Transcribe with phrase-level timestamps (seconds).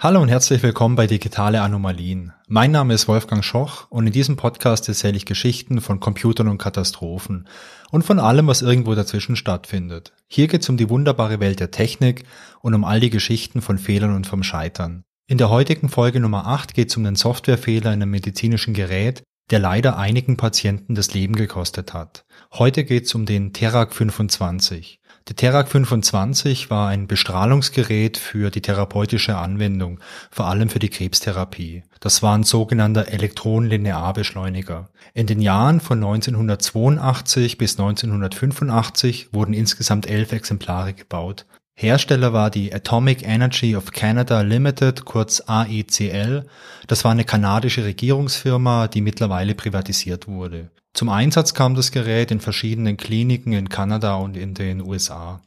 [0.00, 2.32] Hallo und herzlich willkommen bei Digitale Anomalien.
[2.46, 6.58] Mein Name ist Wolfgang Schoch und in diesem Podcast erzähle ich Geschichten von Computern und
[6.58, 7.48] Katastrophen
[7.90, 10.12] und von allem, was irgendwo dazwischen stattfindet.
[10.28, 12.22] Hier geht es um die wunderbare Welt der Technik
[12.60, 15.02] und um all die Geschichten von Fehlern und vom Scheitern.
[15.26, 19.24] In der heutigen Folge Nummer 8 geht es um den Softwarefehler in einem medizinischen Gerät,
[19.50, 22.24] der leider einigen Patienten das Leben gekostet hat.
[22.52, 25.00] Heute geht es um den Terak 25.
[25.28, 30.00] Der Terak 25 war ein Bestrahlungsgerät für die therapeutische Anwendung,
[30.30, 31.82] vor allem für die Krebstherapie.
[32.00, 34.88] Das war ein sogenannter Elektronenlinearbeschleuniger.
[35.12, 41.44] In den Jahren von 1982 bis 1985 wurden insgesamt elf Exemplare gebaut.
[41.74, 46.46] Hersteller war die Atomic Energy of Canada Limited, kurz AECL.
[46.86, 50.70] Das war eine kanadische Regierungsfirma, die mittlerweile privatisiert wurde.
[50.94, 55.40] Zum Einsatz kam das Gerät in verschiedenen Kliniken in Kanada und in den USA.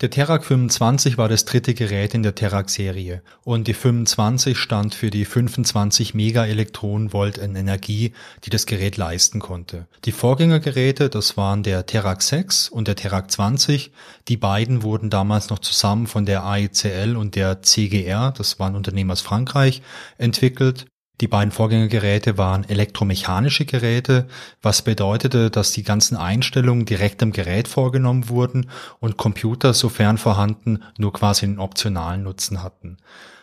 [0.00, 5.08] Der Terak 25 war das dritte Gerät in der Terak-Serie und die 25 stand für
[5.08, 8.12] die 25 Megaelektronenvolt in Energie,
[8.42, 9.86] die das Gerät leisten konnte.
[10.04, 13.92] Die Vorgängergeräte, das waren der Terak 6 und der Terak 20.
[14.26, 19.12] Die beiden wurden damals noch zusammen von der AECL und der CGR, das waren Unternehmen
[19.12, 19.80] aus Frankreich,
[20.18, 20.86] entwickelt
[21.20, 24.26] die beiden Vorgängergeräte waren elektromechanische Geräte,
[24.62, 30.82] was bedeutete, dass die ganzen Einstellungen direkt am Gerät vorgenommen wurden und Computer, sofern vorhanden,
[30.98, 32.96] nur quasi einen optionalen Nutzen hatten.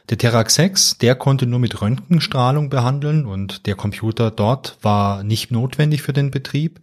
[0.09, 5.51] Der Terak 6, der konnte nur mit Röntgenstrahlung behandeln und der Computer dort war nicht
[5.51, 6.81] notwendig für den Betrieb.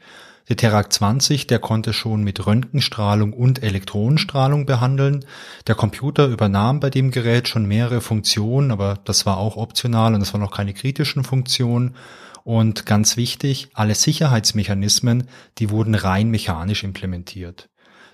[0.48, 5.26] Der Terak 20, der konnte schon mit Röntgenstrahlung und Elektronenstrahlung behandeln.
[5.66, 10.20] Der Computer übernahm bei dem Gerät schon mehrere Funktionen, aber das war auch optional und
[10.20, 11.96] das waren noch keine kritischen Funktionen.
[12.44, 17.68] Und ganz wichtig, alle Sicherheitsmechanismen, die wurden rein mechanisch implementiert.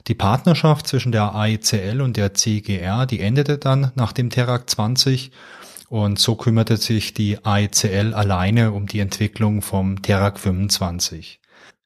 [0.09, 5.31] Die Partnerschaft zwischen der AECL und der CGR, die endete dann nach dem Terak 20
[5.89, 11.39] und so kümmerte sich die AECL alleine um die Entwicklung vom Terak 25.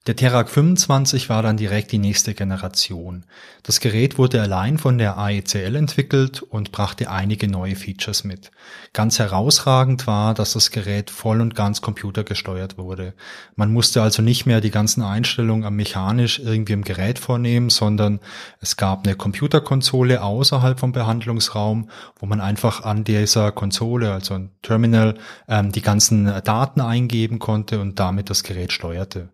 [0.06, 3.26] Der Terak 25 war dann direkt die nächste Generation.
[3.62, 8.50] Das Gerät wurde allein von der AECL entwickelt und brachte einige neue Features mit.
[8.94, 13.12] Ganz herausragend war, dass das Gerät voll und ganz computergesteuert wurde.
[13.54, 18.20] Man musste also nicht mehr die ganzen Einstellungen am mechanisch irgendwie im Gerät vornehmen, sondern
[18.60, 24.52] es gab eine Computerkonsole außerhalb vom Behandlungsraum, wo man einfach an dieser Konsole, also ein
[24.62, 29.28] Terminal, ähm, die ganzen Daten eingeben konnte und damit das Gerät steuerte.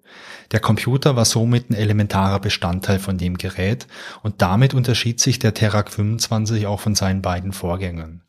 [0.54, 3.88] Der Computer war somit ein elementarer Bestandteil von dem Gerät
[4.22, 8.22] und damit unterschied sich der Terak 25 auch von seinen beiden Vorgängern.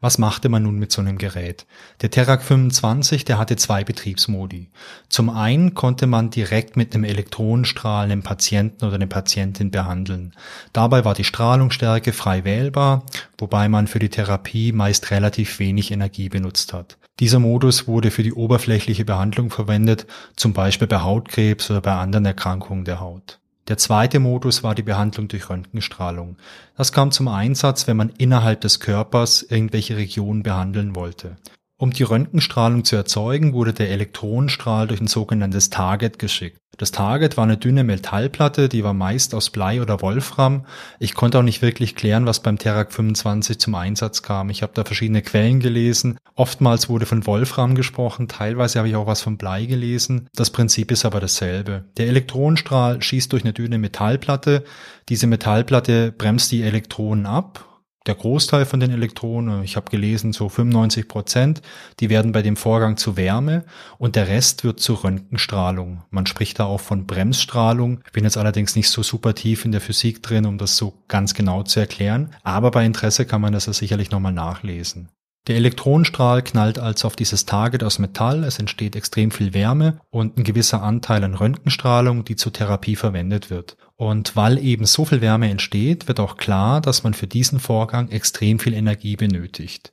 [0.00, 1.66] Was machte man nun mit so einem Gerät?
[2.02, 4.72] Der Terak 25, der hatte zwei Betriebsmodi.
[5.08, 10.34] Zum einen konnte man direkt mit einem Elektronenstrahl einen Patienten oder eine Patientin behandeln.
[10.72, 13.04] Dabei war die Strahlungsstärke frei wählbar,
[13.38, 16.98] wobei man für die Therapie meist relativ wenig Energie benutzt hat.
[17.20, 22.24] Dieser Modus wurde für die oberflächliche Behandlung verwendet, zum Beispiel bei Hautkrebs oder bei anderen
[22.24, 23.38] Erkrankungen der Haut.
[23.68, 26.38] Der zweite Modus war die Behandlung durch Röntgenstrahlung.
[26.76, 31.36] Das kam zum Einsatz, wenn man innerhalb des Körpers irgendwelche Regionen behandeln wollte.
[31.80, 36.58] Um die Röntgenstrahlung zu erzeugen, wurde der Elektronenstrahl durch ein sogenanntes Target geschickt.
[36.76, 40.66] Das Target war eine dünne Metallplatte, die war meist aus Blei oder Wolfram.
[40.98, 44.50] Ich konnte auch nicht wirklich klären, was beim Terak 25 zum Einsatz kam.
[44.50, 46.18] Ich habe da verschiedene Quellen gelesen.
[46.34, 50.28] Oftmals wurde von Wolfram gesprochen, teilweise habe ich auch was von Blei gelesen.
[50.34, 51.86] Das Prinzip ist aber dasselbe.
[51.96, 54.64] Der Elektronenstrahl schießt durch eine dünne Metallplatte.
[55.08, 57.69] Diese Metallplatte bremst die Elektronen ab
[58.06, 61.62] der Großteil von den Elektronen, ich habe gelesen, so 95 Prozent,
[62.00, 63.64] die werden bei dem Vorgang zu Wärme
[63.98, 66.02] und der Rest wird zu Röntgenstrahlung.
[66.10, 68.00] Man spricht da auch von Bremsstrahlung.
[68.06, 70.94] Ich bin jetzt allerdings nicht so super tief in der Physik drin, um das so
[71.08, 75.10] ganz genau zu erklären, aber bei Interesse kann man das ja sicherlich nochmal nachlesen.
[75.46, 80.36] Der Elektronenstrahl knallt also auf dieses Target aus Metall, es entsteht extrem viel Wärme und
[80.36, 83.78] ein gewisser Anteil an Röntgenstrahlung, die zur Therapie verwendet wird.
[83.96, 88.10] Und weil eben so viel Wärme entsteht, wird auch klar, dass man für diesen Vorgang
[88.10, 89.92] extrem viel Energie benötigt.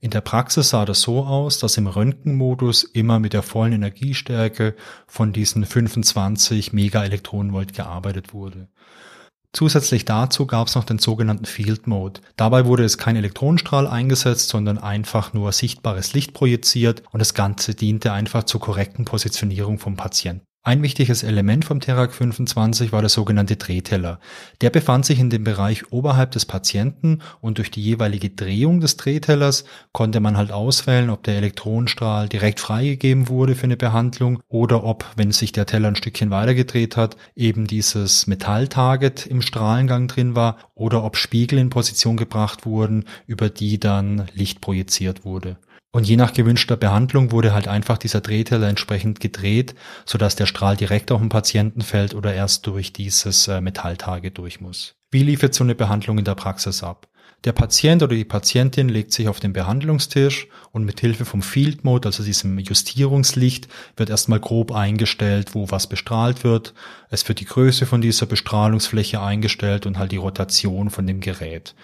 [0.00, 4.74] In der Praxis sah das so aus, dass im Röntgenmodus immer mit der vollen Energiestärke
[5.06, 8.68] von diesen 25 Megaelektronenvolt gearbeitet wurde.
[9.56, 12.20] Zusätzlich dazu gab es noch den sogenannten Field Mode.
[12.36, 17.74] Dabei wurde es kein Elektronenstrahl eingesetzt, sondern einfach nur sichtbares Licht projiziert und das Ganze
[17.74, 20.44] diente einfach zur korrekten Positionierung vom Patienten.
[20.66, 24.18] Ein wichtiges Element vom Terak 25 war der sogenannte Drehteller.
[24.62, 28.96] Der befand sich in dem Bereich oberhalb des Patienten und durch die jeweilige Drehung des
[28.96, 34.82] Drehtellers konnte man halt auswählen, ob der Elektronenstrahl direkt freigegeben wurde für eine Behandlung oder
[34.82, 40.08] ob, wenn sich der Teller ein Stückchen weiter gedreht hat, eben dieses Metalltarget im Strahlengang
[40.08, 45.58] drin war oder ob Spiegel in Position gebracht wurden, über die dann Licht projiziert wurde.
[45.96, 50.76] Und je nach gewünschter Behandlung wurde halt einfach dieser Drehteller entsprechend gedreht, sodass der Strahl
[50.76, 54.96] direkt auf den Patienten fällt oder erst durch dieses äh, Metalltage durch muss.
[55.10, 57.08] Wie lief jetzt so eine Behandlung in der Praxis ab?
[57.44, 61.82] Der Patient oder die Patientin legt sich auf den Behandlungstisch und mit Hilfe vom Field
[61.82, 63.66] Mode, also diesem Justierungslicht,
[63.96, 66.74] wird erstmal grob eingestellt, wo was bestrahlt wird.
[67.08, 71.74] Es wird die Größe von dieser Bestrahlungsfläche eingestellt und halt die Rotation von dem Gerät.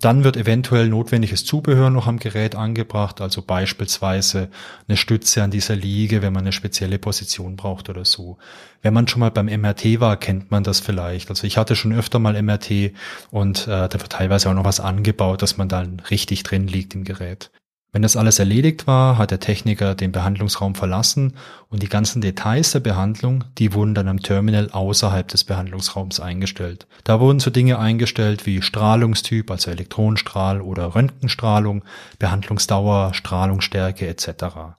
[0.00, 4.48] Dann wird eventuell notwendiges Zubehör noch am Gerät angebracht, also beispielsweise
[4.86, 8.38] eine Stütze an dieser Liege, wenn man eine spezielle Position braucht oder so.
[8.80, 11.30] Wenn man schon mal beim MRT war, kennt man das vielleicht.
[11.30, 12.92] Also ich hatte schon öfter mal MRT
[13.32, 16.94] und äh, da wird teilweise auch noch was angebaut, dass man dann richtig drin liegt
[16.94, 17.50] im Gerät.
[17.90, 21.32] Wenn das alles erledigt war, hat der Techniker den Behandlungsraum verlassen
[21.70, 26.86] und die ganzen Details der Behandlung, die wurden dann am Terminal außerhalb des Behandlungsraums eingestellt.
[27.04, 31.82] Da wurden so Dinge eingestellt wie Strahlungstyp, also Elektronenstrahl oder Röntgenstrahlung,
[32.18, 34.76] Behandlungsdauer, Strahlungsstärke etc.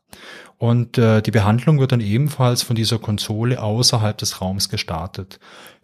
[0.59, 5.39] Und äh, die Behandlung wird dann ebenfalls von dieser Konsole außerhalb des Raums gestartet.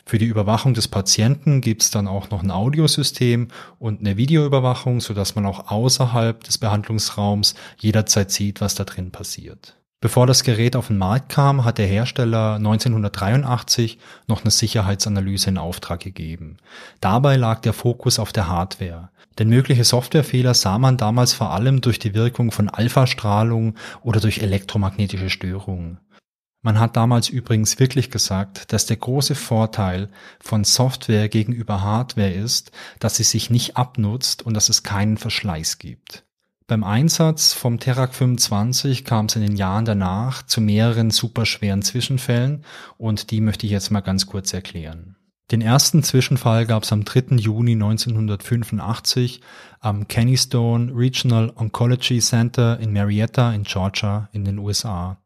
[0.08, 3.48] Für die Überwachung des Patienten gibt es dann auch noch ein Audiosystem
[3.80, 9.76] und eine Videoüberwachung, sodass man auch außerhalb des Behandlungsraums jederzeit sieht, was da drin passiert.
[10.02, 13.98] Bevor das Gerät auf den Markt kam, hat der Hersteller 1983
[14.28, 16.58] noch eine Sicherheitsanalyse in Auftrag gegeben.
[17.02, 19.10] Dabei lag der Fokus auf der Hardware.
[19.40, 24.40] Denn mögliche Softwarefehler sah man damals vor allem durch die Wirkung von Alphastrahlung oder durch
[24.40, 25.98] elektromagnetische Störungen.
[26.66, 30.10] Man hat damals übrigens wirklich gesagt, dass der große Vorteil
[30.40, 35.78] von Software gegenüber Hardware ist, dass sie sich nicht abnutzt und dass es keinen Verschleiß
[35.78, 36.24] gibt.
[36.66, 42.66] Beim Einsatz vom Terak 25 kam es in den Jahren danach zu mehreren superschweren Zwischenfällen
[42.98, 45.18] und die möchte ich jetzt mal ganz kurz erklären.
[45.52, 47.36] Den ersten Zwischenfall gab es am 3.
[47.36, 49.42] Juni 1985
[49.82, 55.20] am Kennystone Regional Oncology Center in Marietta in Georgia in den USA.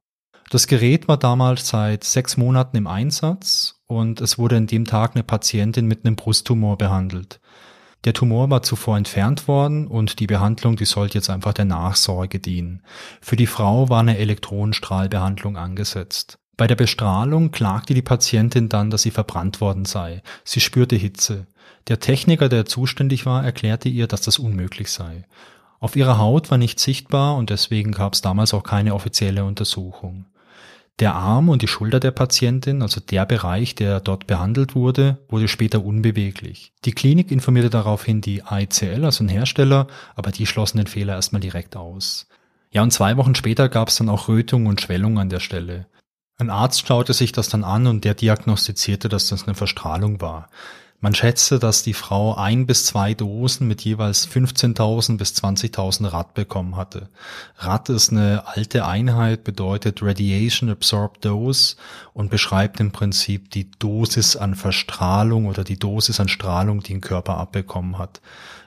[0.50, 5.12] Das Gerät war damals seit sechs Monaten im Einsatz und es wurde an dem Tag
[5.14, 7.40] eine Patientin mit einem Brusttumor behandelt.
[8.06, 12.40] Der Tumor war zuvor entfernt worden und die Behandlung, die sollte jetzt einfach der Nachsorge
[12.40, 12.82] dienen.
[13.22, 16.40] Für die Frau war eine Elektronenstrahlbehandlung angesetzt.
[16.58, 20.24] Bei der Bestrahlung klagte die Patientin dann, dass sie verbrannt worden sei.
[20.44, 21.46] Sie spürte Hitze.
[21.90, 25.26] Der Techniker, der zuständig war, erklärte ihr, dass das unmöglich sei.
[25.80, 30.26] Auf ihrer Haut war nichts sichtbar und deswegen gab es damals auch keine offizielle Untersuchung.
[31.00, 35.48] Der Arm und die Schulter der Patientin, also der Bereich, der dort behandelt wurde, wurde
[35.48, 36.74] später unbeweglich.
[36.84, 41.40] Die Klinik informierte daraufhin die AICL, also ein Hersteller, aber die schlossen den Fehler erstmal
[41.40, 42.28] direkt aus.
[42.72, 45.88] Ja, und zwei Wochen später gab es dann auch Rötung und Schwellung an der Stelle.
[46.38, 50.50] Ein Arzt schaute sich das dann an und der diagnostizierte, dass das eine Verstrahlung war.
[51.02, 56.34] Man schätzte, dass die Frau ein bis zwei Dosen mit jeweils 15.000 bis 20.000 Rad
[56.34, 57.08] bekommen hatte.
[57.58, 61.78] Rad ist eine alte Einheit, bedeutet Radiation Absorbed Dose
[62.14, 67.02] und beschreibt im Prinzip die Dosis an Verstrahlung oder die Dosis an Strahlung, die ein
[67.02, 68.20] Körper abbekommen hat.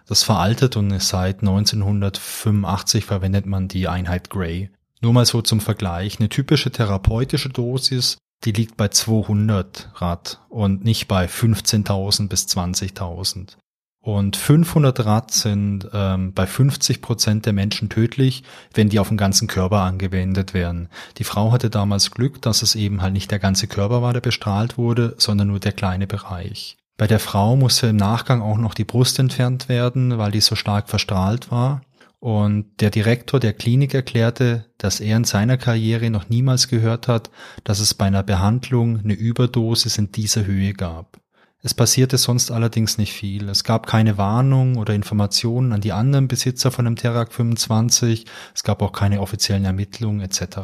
[0.07, 4.71] Das veraltet und seit 1985 verwendet man die Einheit Gray.
[5.03, 6.19] Nur mal so zum Vergleich.
[6.19, 13.57] Eine typische therapeutische Dosis die liegt bei 200 Rad und nicht bei 15.000 bis 20.000.
[14.05, 18.43] Und 500 Rad sind ähm, bei 50 Prozent der Menschen tödlich,
[18.75, 20.89] wenn die auf den ganzen Körper angewendet werden.
[21.19, 24.21] Die Frau hatte damals Glück, dass es eben halt nicht der ganze Körper war, der
[24.21, 26.77] bestrahlt wurde, sondern nur der kleine Bereich.
[26.99, 30.57] Bei der Frau musste im Nachgang auch noch die Brust entfernt werden, weil die so
[30.57, 31.83] stark verstrahlt war.
[32.23, 37.33] Und der Direktor der Klinik erklärte, dass er in seiner Karriere noch niemals gehört hat,
[37.65, 41.21] dass es bei einer Behandlung eine Überdosis in dieser Höhe gab.
[41.63, 43.49] Es passierte sonst allerdings nicht viel.
[43.49, 48.25] Es gab keine Warnung oder Informationen an die anderen Besitzer von dem Terak 25.
[48.55, 50.59] Es gab auch keine offiziellen Ermittlungen etc.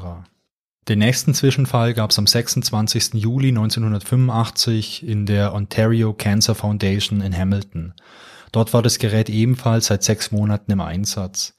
[0.86, 3.14] Den nächsten Zwischenfall gab es am 26.
[3.14, 7.94] Juli 1985 in der Ontario Cancer Foundation in Hamilton.
[8.52, 11.54] Dort war das Gerät ebenfalls seit sechs Monaten im Einsatz.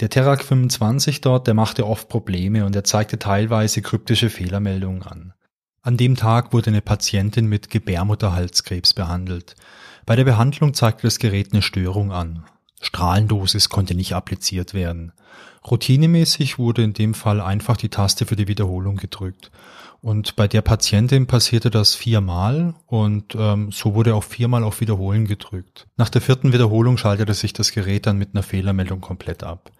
[0.00, 5.32] Der Terak 25 dort, der machte oft Probleme und er zeigte teilweise kryptische Fehlermeldungen an.
[5.82, 9.54] An dem Tag wurde eine Patientin mit Gebärmutterhalskrebs behandelt.
[10.04, 12.44] Bei der Behandlung zeigte das Gerät eine Störung an.
[12.82, 15.12] Strahlendosis konnte nicht appliziert werden.
[15.68, 19.50] Routinemäßig wurde in dem Fall einfach die Taste für die Wiederholung gedrückt
[20.06, 25.26] Und bei der Patientin passierte das viermal und ähm, so wurde auch viermal auf Wiederholen
[25.26, 25.88] gedrückt.
[25.96, 29.72] Nach der vierten Wiederholung schaltete sich das Gerät dann mit einer Fehlermeldung komplett ab.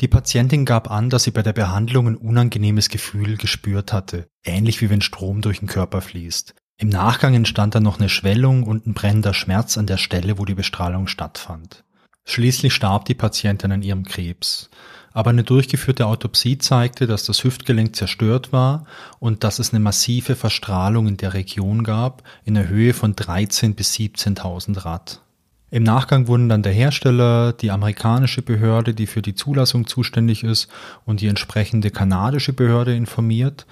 [0.00, 4.80] Die Patientin gab an, dass sie bei der Behandlung ein unangenehmes Gefühl gespürt hatte, ähnlich
[4.80, 6.56] wie wenn Strom durch den Körper fließt.
[6.78, 10.44] Im Nachgang entstand dann noch eine Schwellung und ein brennender Schmerz an der Stelle, wo
[10.46, 11.84] die Bestrahlung stattfand.
[12.24, 14.68] Schließlich starb die Patientin an ihrem Krebs
[15.14, 18.84] aber eine durchgeführte Autopsie zeigte, dass das Hüftgelenk zerstört war
[19.20, 23.74] und dass es eine massive Verstrahlung in der Region gab, in der Höhe von 13
[23.74, 25.20] bis 17.000 Rad.
[25.70, 30.68] Im Nachgang wurden dann der Hersteller, die amerikanische Behörde, die für die Zulassung zuständig ist,
[31.04, 33.66] und die entsprechende kanadische Behörde informiert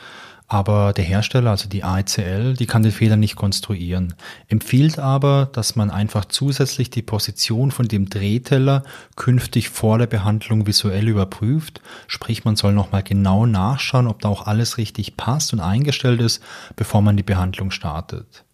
[0.53, 4.15] aber der Hersteller, also die AECL, die kann den Fehler nicht konstruieren.
[4.49, 8.83] Empfiehlt aber, dass man einfach zusätzlich die Position von dem Drehteller
[9.17, 11.81] künftig vor der Behandlung visuell überprüft.
[12.07, 16.43] Sprich, man soll nochmal genau nachschauen, ob da auch alles richtig passt und eingestellt ist,
[16.77, 18.45] bevor man die Behandlung startet.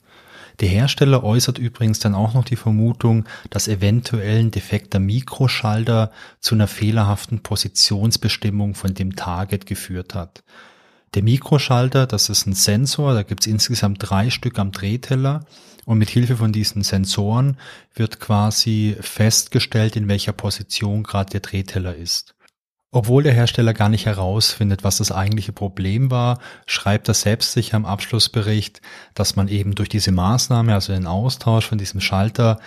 [0.60, 6.54] Der Hersteller äußert übrigens dann auch noch die Vermutung, dass eventuell ein defekter Mikroschalter zu
[6.54, 10.42] einer fehlerhaften Positionsbestimmung von dem Target geführt hat.
[11.14, 15.46] Der Mikroschalter, das ist ein Sensor, da gibt es insgesamt drei Stück am Drehteller
[15.86, 17.56] und mit Hilfe von diesen Sensoren
[17.94, 22.34] wird quasi festgestellt, in welcher Position gerade der Drehteller ist.
[22.90, 27.76] Obwohl der Hersteller gar nicht herausfindet, was das eigentliche Problem war, schreibt er selbst sicher
[27.76, 28.80] im Abschlussbericht,
[29.14, 32.60] dass man eben durch diese Maßnahme, also den Austausch von diesem Schalter,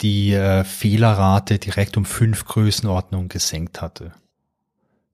[0.00, 4.12] die äh, Fehlerrate direkt um fünf Größenordnungen gesenkt hatte.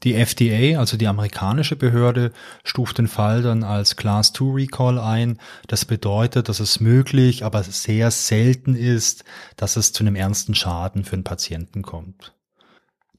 [0.02, 2.32] Die FDA, also die amerikanische Behörde,
[2.64, 5.38] stuft den Fall dann als Class 2 Recall ein.
[5.68, 9.25] Das bedeutet, dass es möglich, aber sehr selten ist,
[9.56, 12.35] dass es zu einem ernsten Schaden für den Patienten kommt.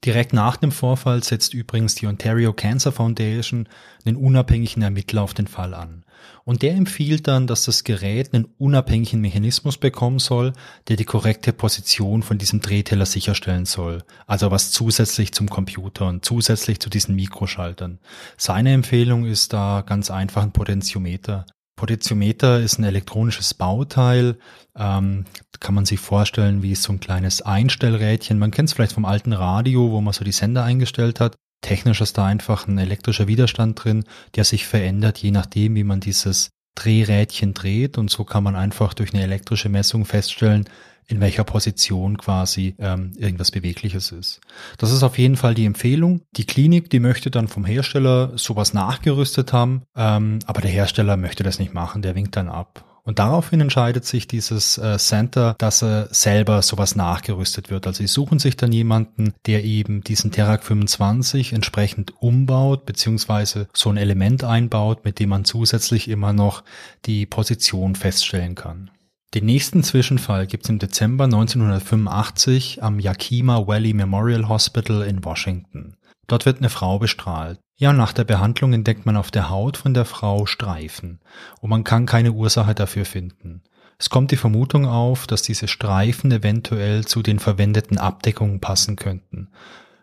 [0.04, 3.66] Direkt nach dem Vorfall setzt übrigens die Ontario Cancer Foundation
[4.04, 6.03] einen unabhängigen Ermittler auf den Fall an.
[6.44, 10.52] Und der empfiehlt dann, dass das Gerät einen unabhängigen Mechanismus bekommen soll,
[10.88, 14.02] der die korrekte Position von diesem Drehteller sicherstellen soll.
[14.26, 17.98] Also was zusätzlich zum Computer und zusätzlich zu diesen Mikroschaltern.
[18.36, 21.46] Seine Empfehlung ist da ganz einfach ein Potentiometer.
[21.76, 24.38] Potentiometer ist ein elektronisches Bauteil,
[24.76, 25.24] ähm,
[25.60, 28.38] kann man sich vorstellen wie so ein kleines Einstellrädchen.
[28.38, 31.36] Man kennt es vielleicht vom alten Radio, wo man so die Sender eingestellt hat.
[31.64, 34.04] Technisch ist da einfach ein elektrischer Widerstand drin,
[34.34, 37.96] der sich verändert, je nachdem, wie man dieses Drehrädchen dreht.
[37.96, 40.68] Und so kann man einfach durch eine elektrische Messung feststellen,
[41.06, 44.42] in welcher Position quasi ähm, irgendwas Bewegliches ist.
[44.76, 46.20] Das ist auf jeden Fall die Empfehlung.
[46.36, 51.44] Die Klinik, die möchte dann vom Hersteller sowas nachgerüstet haben, ähm, aber der Hersteller möchte
[51.44, 52.84] das nicht machen, der winkt dann ab.
[53.06, 57.86] Und daraufhin entscheidet sich dieses äh, Center, dass er selber sowas nachgerüstet wird.
[57.86, 63.90] Also sie suchen sich dann jemanden, der eben diesen Terak 25 entsprechend umbaut, beziehungsweise so
[63.90, 66.64] ein Element einbaut, mit dem man zusätzlich immer noch
[67.04, 68.90] die Position feststellen kann.
[69.34, 75.96] Den nächsten Zwischenfall gibt es im Dezember 1985 am Yakima Valley Memorial Hospital in Washington.
[76.26, 77.58] Dort wird eine Frau bestrahlt.
[77.76, 81.20] Ja, nach der Behandlung entdeckt man auf der Haut von der Frau Streifen
[81.60, 83.62] und man kann keine Ursache dafür finden.
[83.98, 89.48] Es kommt die Vermutung auf, dass diese Streifen eventuell zu den verwendeten Abdeckungen passen könnten.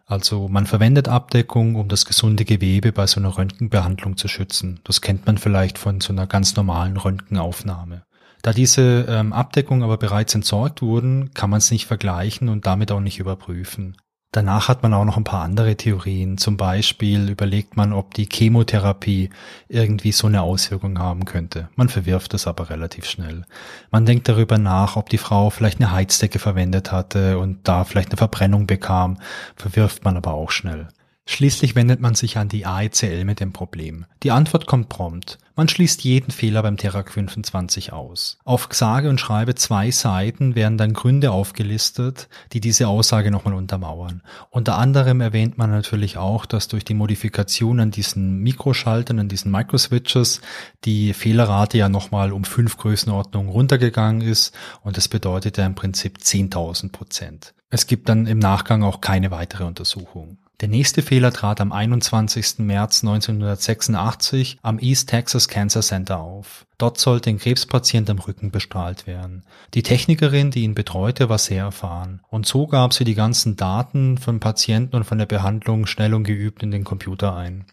[0.06, 4.82] Also man verwendet Abdeckung, um das gesunde Gewebe bei so einer Röntgenbehandlung zu schützen.
[4.84, 8.04] Das kennt man vielleicht von so einer ganz normalen Röntgenaufnahme.
[8.42, 12.92] Da diese ähm, Abdeckungen aber bereits entsorgt wurden, kann man es nicht vergleichen und damit
[12.92, 13.96] auch nicht überprüfen.
[14.34, 16.38] Danach hat man auch noch ein paar andere Theorien.
[16.38, 19.30] Zum Beispiel überlegt man, ob die Chemotherapie
[19.68, 21.68] irgendwie so eine Auswirkung haben könnte.
[21.76, 23.44] Man verwirft es aber relativ schnell.
[23.92, 28.12] Man denkt darüber nach, ob die Frau vielleicht eine Heizdecke verwendet hatte und da vielleicht
[28.12, 29.18] eine Verbrennung bekam,
[29.58, 30.88] verwirft man aber auch schnell.
[31.26, 34.06] Schließlich wendet man sich an die AECL mit dem Problem.
[34.24, 35.38] Die Antwort kommt prompt.
[35.56, 38.40] Man schließt jeden Fehler beim Terak 25 aus.
[38.44, 44.24] Auf sage und schreibe zwei Seiten werden dann Gründe aufgelistet, die diese Aussage nochmal untermauern.
[44.50, 49.52] Unter anderem erwähnt man natürlich auch, dass durch die Modifikation an diesen Mikroschaltern, an diesen
[49.52, 50.42] Microswitches,
[50.86, 56.18] die Fehlerrate ja nochmal um fünf Größenordnungen runtergegangen ist und das bedeutet ja im Prinzip
[56.18, 57.54] 10.000 Prozent.
[57.70, 60.38] Es gibt dann im Nachgang auch keine weitere Untersuchung.
[60.62, 62.60] Der nächste Fehler trat am 21.
[62.60, 66.68] März 1986 am East Texas Cancer Center auf.
[66.78, 69.44] Dort sollte ein Krebspatient am Rücken bestrahlt werden.
[69.74, 72.22] Die Technikerin, die ihn betreute, war sehr erfahren.
[72.30, 76.26] Und so gab sie die ganzen Daten vom Patienten und von der Behandlung schnell und
[76.26, 77.66] geübt in den Computer ein.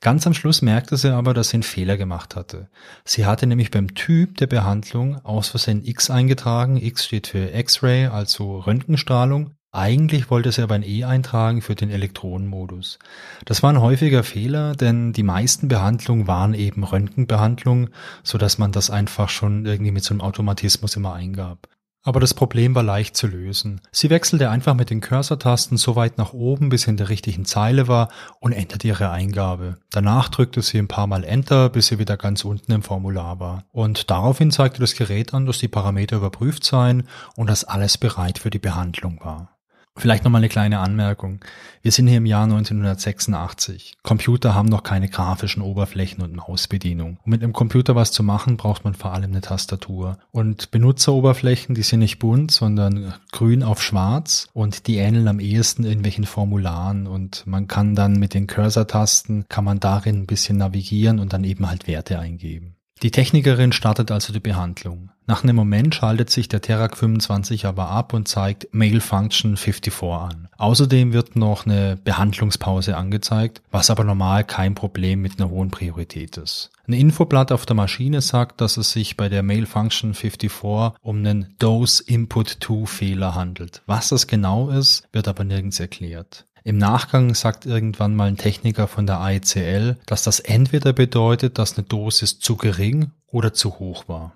[0.00, 2.68] Ganz am Schluss merkte sie aber, dass sie einen Fehler gemacht hatte.
[3.04, 6.78] Sie hatte nämlich beim Typ der Behandlung aus Versehen X eingetragen.
[6.78, 11.90] X steht für X-Ray, also Röntgenstrahlung Eigentlich wollte sie aber ein E eintragen für den
[11.90, 13.00] Elektronenmodus.
[13.44, 17.90] Das war ein häufiger Fehler, denn die meisten Behandlungen waren eben Röntgenbehandlungen,
[18.22, 21.66] so dass man das einfach schon irgendwie mit so einem Automatismus immer eingab.
[22.06, 23.80] Aber das Problem war leicht zu lösen.
[23.90, 27.44] Sie wechselte einfach mit den Cursor-Tasten so weit nach oben, bis sie in der richtigen
[27.44, 29.78] Zeile war und änderte ihre Eingabe.
[29.90, 33.64] Danach drückte sie ein paar Mal Enter, bis sie wieder ganz unten im Formular war.
[33.72, 38.38] Und daraufhin zeigte das Gerät an, dass die Parameter überprüft seien und dass alles bereit
[38.38, 39.53] für die Behandlung war.
[39.96, 41.38] Vielleicht nochmal eine kleine Anmerkung.
[41.80, 43.94] Wir sind hier im Jahr 1986.
[44.02, 47.18] Computer haben noch keine grafischen Oberflächen und Mausbedienung.
[47.24, 50.18] Um mit einem Computer was zu machen, braucht man vor allem eine Tastatur.
[50.32, 55.84] Und Benutzeroberflächen, die sind nicht bunt, sondern grün auf schwarz und die ähneln am ehesten
[55.84, 61.20] irgendwelchen Formularen und man kann dann mit den Cursor-Tasten, kann man darin ein bisschen navigieren
[61.20, 62.74] und dann eben halt Werte eingeben.
[63.04, 65.10] Die Technikerin startet also die Behandlung.
[65.26, 70.08] Nach einem Moment schaltet sich der Terak 25 aber ab und zeigt Mail Function 54
[70.08, 70.48] an.
[70.56, 76.38] Außerdem wird noch eine Behandlungspause angezeigt, was aber normal kein Problem mit einer hohen Priorität
[76.38, 76.70] ist.
[76.88, 81.18] Ein Infoblatt auf der Maschine sagt, dass es sich bei der Mail Function 54 um
[81.18, 83.82] einen Dose Input 2 Fehler handelt.
[83.84, 86.46] Was das genau ist, wird aber nirgends erklärt.
[86.66, 91.76] Im Nachgang sagt irgendwann mal ein Techniker von der ICL, dass das entweder bedeutet, dass
[91.76, 94.32] eine Dosis zu gering oder zu hoch war.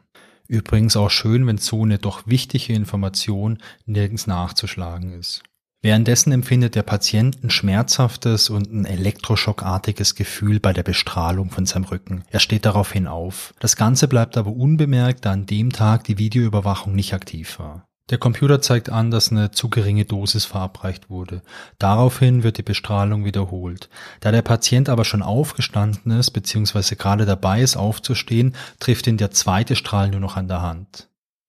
[0.47, 5.43] Übrigens auch schön, wenn so eine doch wichtige Information nirgends nachzuschlagen ist.
[5.81, 11.85] Währenddessen empfindet der Patient ein schmerzhaftes und ein elektroschockartiges Gefühl bei der Bestrahlung von seinem
[11.85, 12.25] Rücken.
[12.31, 13.55] Er steht daraufhin auf.
[13.61, 17.88] Das Ganze bleibt aber unbemerkt, da an dem Tag die Videoüberwachung nicht aktiv war.
[18.11, 21.43] Der Computer zeigt an, dass eine zu geringe Dosis verabreicht wurde.
[21.79, 23.91] Daraufhin wird die Bestrahlung wiederholt.
[24.21, 29.31] Da der Patient aber schon aufgestanden ist, beziehungsweise gerade dabei ist aufzustehen, trifft ihn der
[29.31, 31.09] zweite Strahl nur noch an der Hand.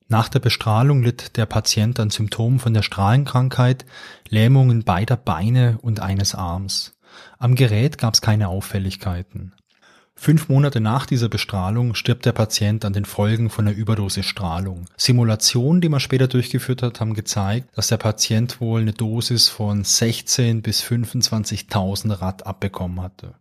[0.10, 3.86] Nach der Bestrahlung litt der Patient an Symptomen von der Strahlenkrankheit,
[4.28, 6.98] Lähmungen beider Beine und eines Arms.
[7.38, 9.54] Am Gerät gab es keine Auffälligkeiten.
[10.22, 14.84] Fünf Monate nach dieser Bestrahlung stirbt der Patient an den Folgen von einer Überdosis Strahlung.
[14.98, 19.86] Simulationen, die man später durchgeführt hat, haben gezeigt, dass der Patient wohl eine Dosis von
[19.86, 23.36] 16 bis 25.000 Rad abbekommen hatte.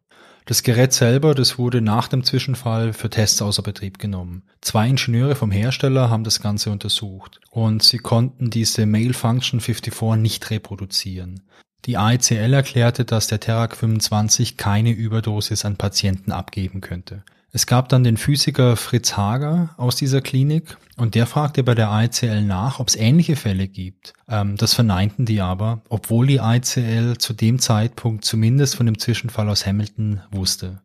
[0.46, 4.44] Das Gerät selber, das wurde nach dem Zwischenfall für Tests außer Betrieb genommen.
[4.60, 10.16] Zwei Ingenieure vom Hersteller haben das Ganze untersucht und sie konnten diese Mail Function 54
[10.22, 11.42] nicht reproduzieren.
[11.84, 17.22] Die AECL erklärte, dass der Terak 25 keine Überdosis an Patienten abgeben könnte.
[17.50, 21.90] Es gab dann den Physiker Fritz Hager aus dieser Klinik und der fragte bei der
[21.90, 24.12] AECL nach, ob es ähnliche Fälle gibt.
[24.28, 29.48] Ähm, das verneinten die aber, obwohl die AECL zu dem Zeitpunkt zumindest von dem Zwischenfall
[29.48, 30.82] aus Hamilton wusste.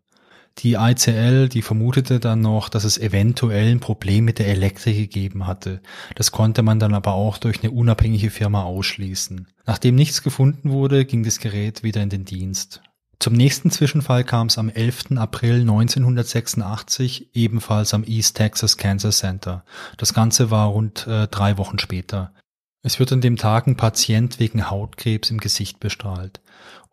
[0.60, 5.48] Die ICL, die vermutete dann noch, dass es eventuell ein Problem mit der Elektrik gegeben
[5.48, 5.82] hatte.
[6.16, 9.48] Das konnte man dann aber auch durch eine unabhängige Firma ausschließen.
[9.66, 12.82] Nachdem nichts gefunden wurde, ging das Gerät wieder in den Dienst.
[13.20, 15.18] Zum nächsten Zwischenfall kam es am 11.
[15.18, 19.64] April 1986, ebenfalls am East Texas Cancer Center.
[19.98, 22.34] Das Ganze war rund äh, drei Wochen später.
[22.82, 26.42] Es wird an dem Tag ein Patient wegen Hautkrebs im Gesicht bestrahlt.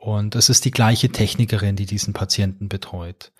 [0.00, 3.32] Und es ist die gleiche Technikerin, die diesen Patienten betreut.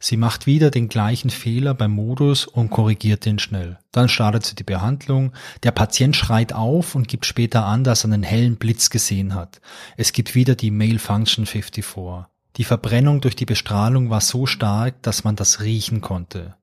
[0.00, 3.78] Sie macht wieder den gleichen Fehler beim Modus und korrigiert den schnell.
[3.92, 5.32] Dann startet sie die Behandlung.
[5.62, 9.60] Der Patient schreit auf und gibt später an, dass er einen hellen Blitz gesehen hat.
[9.98, 12.24] Es gibt wieder die Mail Function 54.
[12.56, 16.54] Die Verbrennung durch die Bestrahlung war so stark, dass man das riechen konnte.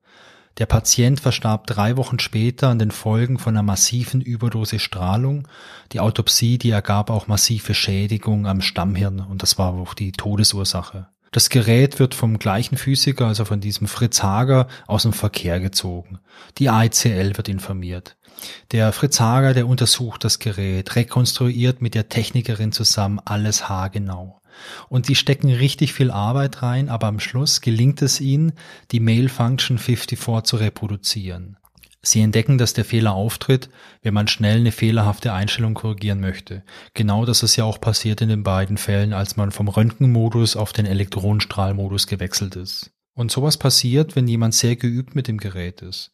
[0.58, 5.48] Der Patient verstarb drei Wochen später an den Folgen von einer massiven Überdosis Strahlung.
[5.92, 11.08] Die Autopsie, die ergab auch massive Schädigung am Stammhirn und das war auch die Todesursache.
[11.32, 16.20] Das Gerät wird vom gleichen Physiker, also von diesem Fritz Hager, aus dem Verkehr gezogen.
[16.58, 18.16] Die AICL wird informiert.
[18.70, 24.40] Der Fritz Hager, der untersucht das Gerät, rekonstruiert mit der Technikerin zusammen alles haargenau.
[24.88, 28.52] Und die stecken richtig viel Arbeit rein, aber am Schluss gelingt es ihnen,
[28.92, 31.56] die Mail Function 54 zu reproduzieren.
[32.06, 33.70] Sie entdecken, dass der Fehler auftritt,
[34.02, 36.62] wenn man schnell eine fehlerhafte Einstellung korrigieren möchte.
[36.92, 40.74] Genau das ist ja auch passiert in den beiden Fällen, als man vom Röntgenmodus auf
[40.74, 42.90] den Elektronenstrahlmodus gewechselt ist.
[43.14, 46.10] Und sowas passiert, wenn jemand sehr geübt mit dem Gerät ist.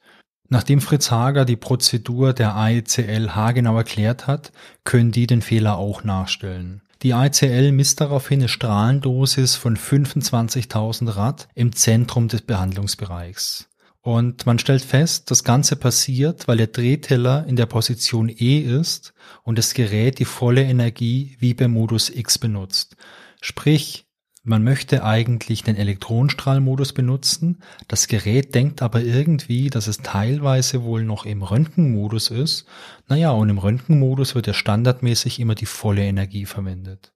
[0.48, 4.52] Nachdem Fritz Hager die Prozedur der AECL haargenau erklärt hat,
[4.84, 6.82] können die den Fehler auch nachstellen.
[7.02, 13.68] Die ICL misst daraufhin eine Strahlendosis von 25.000 Rad im Zentrum des Behandlungsbereichs.
[14.02, 19.14] Und man stellt fest, das Ganze passiert, weil der Drehteller in der Position E ist
[19.42, 22.96] und das Gerät die volle Energie wie beim Modus X benutzt.
[23.40, 24.06] Sprich,
[24.42, 27.62] Man möchte eigentlich den Elektronenstrahlmodus benutzen.
[27.88, 32.64] Das Gerät denkt aber irgendwie, dass es teilweise wohl noch im Röntgenmodus ist.
[33.06, 37.12] Naja, und im Röntgenmodus wird ja standardmäßig immer die volle Energie verwendet.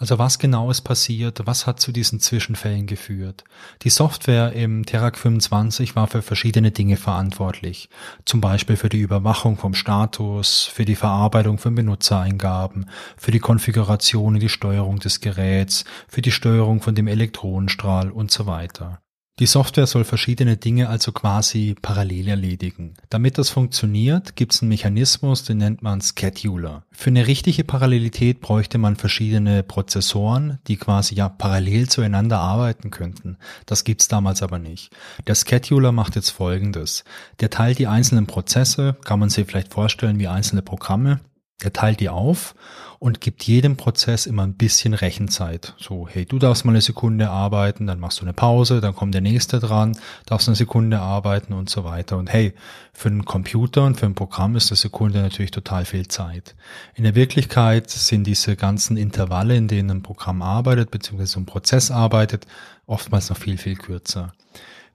[0.00, 1.40] Also was genau ist passiert?
[1.44, 3.42] Was hat zu diesen Zwischenfällen geführt?
[3.82, 7.88] Die Software im Terac 25 war für verschiedene Dinge verantwortlich.
[8.24, 14.34] Zum Beispiel für die Überwachung vom Status, für die Verarbeitung von Benutzereingaben, für die Konfiguration
[14.34, 19.00] und die Steuerung des Geräts, für die Steuerung von dem Elektronenstrahl und so weiter.
[19.38, 22.94] Die Software soll verschiedene Dinge also quasi parallel erledigen.
[23.08, 26.82] Damit das funktioniert, gibt es einen Mechanismus, den nennt man Scheduler.
[26.90, 33.36] Für eine richtige Parallelität bräuchte man verschiedene Prozessoren, die quasi ja parallel zueinander arbeiten könnten.
[33.64, 34.90] Das gibt's damals aber nicht.
[35.28, 37.04] Der Scheduler macht jetzt folgendes.
[37.38, 41.20] Der teilt die einzelnen Prozesse, kann man sich vielleicht vorstellen wie einzelne Programme,
[41.60, 42.54] er teilt die auf
[43.00, 45.74] und gibt jedem Prozess immer ein bisschen Rechenzeit.
[45.78, 49.14] So, hey, du darfst mal eine Sekunde arbeiten, dann machst du eine Pause, dann kommt
[49.14, 52.16] der nächste dran, darfst eine Sekunde arbeiten und so weiter.
[52.16, 52.54] Und hey,
[52.92, 56.54] für einen Computer und für ein Programm ist eine Sekunde natürlich total viel Zeit.
[56.94, 61.90] In der Wirklichkeit sind diese ganzen Intervalle, in denen ein Programm arbeitet, beziehungsweise ein Prozess
[61.90, 62.46] arbeitet,
[62.86, 64.32] oftmals noch viel, viel kürzer.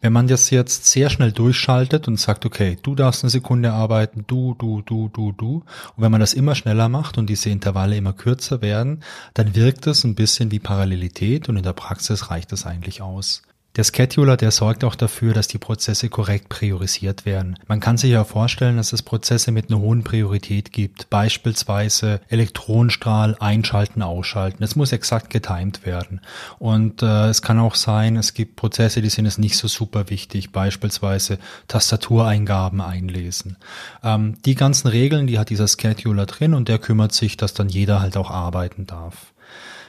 [0.04, 4.26] Wenn man das jetzt sehr schnell durchschaltet und sagt, okay, du darfst eine Sekunde arbeiten,
[4.28, 5.64] du, du, du, du, du,
[5.96, 9.02] und wenn man das immer schneller macht und diese Intervalle immer kürzer werden,
[9.34, 13.44] dann wirkt es ein bisschen wie Parallelität und in der Praxis reicht das eigentlich aus.
[13.76, 17.58] Der Scheduler, der sorgt auch dafür, dass die Prozesse korrekt priorisiert werden.
[17.66, 21.10] Man kann sich ja vorstellen, dass es Prozesse mit einer hohen Priorität gibt.
[21.10, 24.64] Beispielsweise Elektronenstrahl einschalten, ausschalten.
[24.64, 26.22] Es muss exakt getimed werden.
[26.60, 30.12] Und äh, es kann auch sein, es gibt Prozesse, die sind es nicht so super
[30.12, 30.52] wichtig.
[30.52, 33.58] Beispielsweise Tastatureingaben einlesen.
[34.04, 37.70] Ähm, die ganzen Regeln, die hat dieser Scheduler drin und der kümmert sich, dass dann
[37.70, 39.34] jeder halt auch arbeiten darf.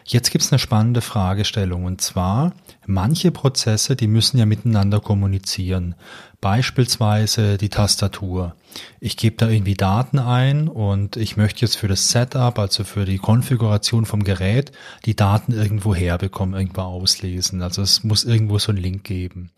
[0.07, 2.53] Jetzt gibt's eine spannende Fragestellung und zwar,
[2.87, 5.94] manche Prozesse, die müssen ja miteinander kommunizieren.
[6.40, 8.55] Beispielsweise die Tastatur.
[9.01, 13.05] Ich gebe da irgendwie Daten ein und ich möchte jetzt für das Setup, also für
[13.05, 14.73] die Konfiguration vom Gerät,
[15.07, 17.62] die Daten irgendwo herbekommen, irgendwo auslesen.
[17.62, 19.51] Also es muss irgendwo so einen Link geben.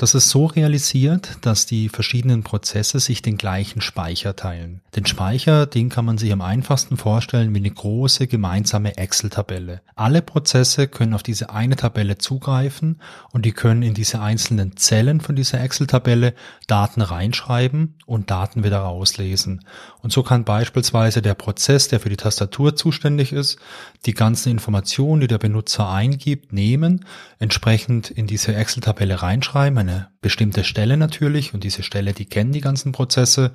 [0.00, 4.80] Das ist so realisiert, dass die verschiedenen Prozesse sich den gleichen Speicher teilen.
[4.94, 9.82] Den Speicher, den kann man sich am einfachsten vorstellen wie eine große gemeinsame Excel-Tabelle.
[9.96, 13.00] Alle Prozesse können auf diese eine Tabelle zugreifen
[13.32, 16.32] und die können in diese einzelnen Zellen von dieser Excel-Tabelle
[16.68, 19.64] Daten reinschreiben und Daten wieder rauslesen.
[20.00, 23.58] Und so kann beispielsweise der Prozess, der für die Tastatur zuständig ist,
[24.06, 27.04] die ganzen Informationen, die der Benutzer eingibt, nehmen,
[27.40, 32.60] entsprechend in diese Excel-Tabelle reinschreiben, eine bestimmte Stelle natürlich und diese Stelle, die kennen die
[32.60, 33.52] ganzen Prozesse.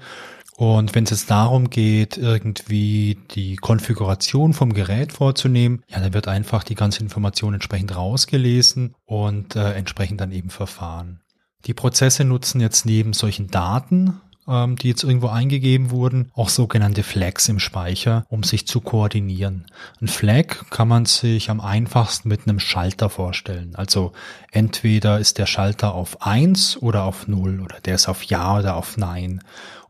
[0.56, 6.28] Und wenn es jetzt darum geht, irgendwie die Konfiguration vom Gerät vorzunehmen, ja, dann wird
[6.28, 11.22] einfach die ganze Information entsprechend rausgelesen und äh, entsprechend dann eben verfahren.
[11.66, 17.04] Die Prozesse nutzen jetzt neben solchen Daten ähm, die jetzt irgendwo eingegeben wurden, auch sogenannte
[17.04, 19.66] Flags im Speicher, um sich zu koordinieren.
[20.02, 23.76] Ein Flag kann man sich am einfachsten mit einem Schalter vorstellen.
[23.76, 24.14] Also
[24.52, 28.76] entweder ist der Schalter auf eins oder auf null oder der ist auf Ja oder
[28.76, 29.42] auf Nein.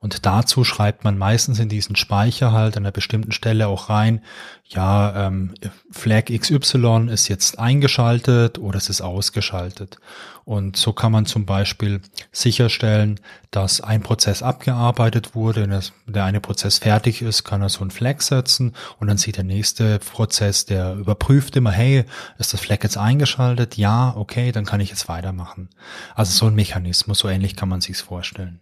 [0.04, 4.22] Und dazu schreibt man meistens in diesen Speicher halt an einer bestimmten Stelle auch rein,
[4.68, 5.54] ja, ähm,
[5.92, 10.00] Flag XY ist jetzt eingeschaltet oder es ist ausgeschaltet.
[10.44, 12.02] Und so kann man zum Beispiel
[12.34, 17.80] sicherstellen, dass ein Prozess abgearbeitet wurde, wenn der eine Prozess fertig ist, kann er so
[17.80, 22.04] einen Flag setzen und dann sieht der nächste Prozess, der überprüft immer, hey,
[22.40, 23.78] ist das Flag jetzt eingeschaltet?
[23.78, 25.70] Ja, okay, dann kann ich jetzt weitermachen.
[26.14, 28.60] Also so ein Mechanismus, so ähnlich kann man sich's vorstellen.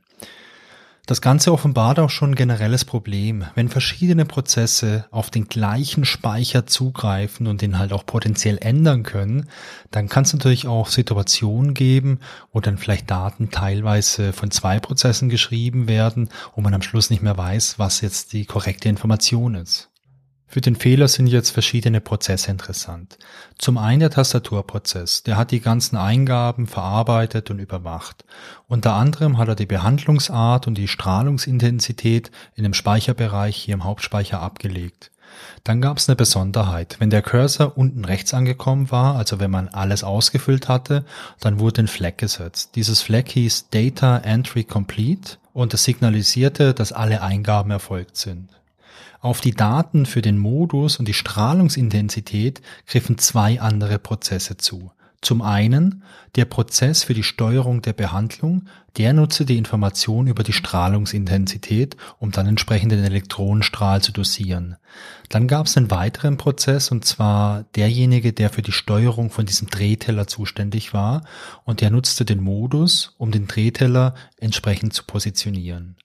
[1.08, 3.46] Das Ganze offenbart auch schon ein generelles Problem.
[3.56, 9.50] Wenn verschiedene Prozesse auf den gleichen Speicher zugreifen und den halt auch potenziell ändern können,
[9.90, 12.20] dann kann es natürlich auch Situationen geben,
[12.54, 17.24] wo dann vielleicht Daten teilweise von zwei Prozessen geschrieben werden und man am Schluss nicht
[17.24, 19.91] mehr weiß, was jetzt die korrekte Information ist.
[20.52, 23.18] Für den Fehler sind jetzt verschiedene Prozesse interessant.
[23.58, 28.26] Zum einen der Tastaturprozess, der hat die ganzen Eingaben verarbeitet und überwacht.
[28.68, 34.42] Unter anderem hat er die Behandlungsart und die Strahlungsintensität in dem Speicherbereich hier im Hauptspeicher
[34.42, 35.12] abgelegt.
[35.64, 36.98] Dann gab es eine Besonderheit.
[37.00, 41.06] Wenn der Cursor unten rechts angekommen war, also wenn man alles ausgefüllt hatte,
[41.40, 42.72] dann wurde ein Flag gesetzt.
[42.76, 48.50] Dieses Flag hieß Data Entry Complete und es signalisierte, dass alle Eingaben erfolgt sind.
[49.22, 54.92] Auf die Daten für den Modus und die Strahlungsintensität griffen zwei andere Prozesse zu.
[55.22, 56.02] Zum einen
[56.36, 58.66] der Prozess für die Steuerung der Behandlung,
[58.98, 64.78] der nutzte die Information über die Strahlungsintensität, um dann entsprechend den Elektronenstrahl zu dosieren.
[65.30, 69.70] Dann gab es einen weiteren Prozess und zwar derjenige, der für die Steuerung von diesem
[69.70, 71.24] Drehteller zuständig war
[71.64, 75.98] und der nutzte den Modus, um den Drehteller entsprechend zu positionieren.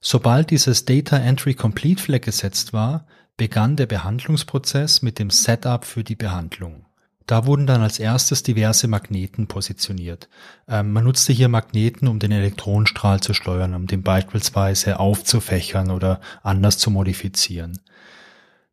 [0.00, 3.06] Sobald dieses Data Entry Complete Flag gesetzt war,
[3.36, 6.86] begann der Behandlungsprozess mit dem Setup für die Behandlung.
[7.26, 10.28] Da wurden dann als erstes diverse Magneten positioniert.
[10.68, 16.20] Ähm, man nutzte hier Magneten, um den Elektronenstrahl zu steuern, um den beispielsweise aufzufächern oder
[16.44, 17.80] anders zu modifizieren.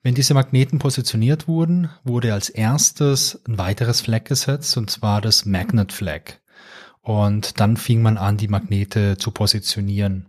[0.04, 5.46] Wenn diese Magneten positioniert wurden, wurde als erstes ein weiteres Flag gesetzt, und zwar das
[5.46, 6.40] Magnet Flag.
[7.02, 10.28] Und dann fing man an, die Magnete zu positionieren.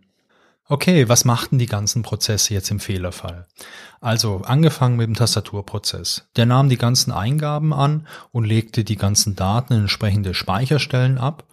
[0.66, 3.46] Okay, was machten die ganzen Prozesse jetzt im Fehlerfall?
[4.00, 6.26] Also angefangen mit dem Tastaturprozess.
[6.36, 11.44] Der nahm die ganzen Eingaben an und legte die ganzen Daten in entsprechende Speicherstellen ab.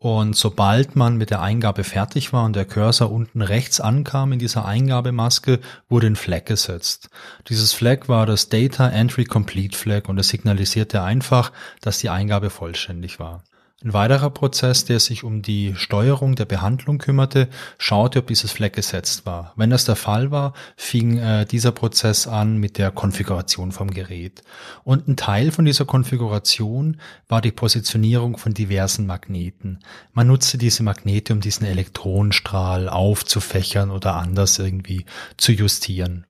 [0.00, 4.40] Und sobald man mit der Eingabe fertig war und der Cursor unten rechts ankam in
[4.40, 7.10] dieser Eingabemaske, wurde ein Flag gesetzt.
[7.48, 12.50] Dieses Flag war das Data Entry Complete Flag und es signalisierte einfach, dass die Eingabe
[12.50, 13.44] vollständig war.
[13.84, 18.72] Ein weiterer Prozess, der sich um die Steuerung der Behandlung kümmerte, schaute, ob dieses Fleck
[18.72, 19.52] gesetzt war.
[19.54, 24.42] Wenn das der Fall war, fing äh, dieser Prozess an mit der Konfiguration vom Gerät.
[24.82, 29.78] Und ein Teil von dieser Konfiguration war die Positionierung von diversen Magneten.
[30.12, 36.26] Man nutzte diese Magnete, um diesen Elektronenstrahl aufzufächern oder anders irgendwie zu justieren.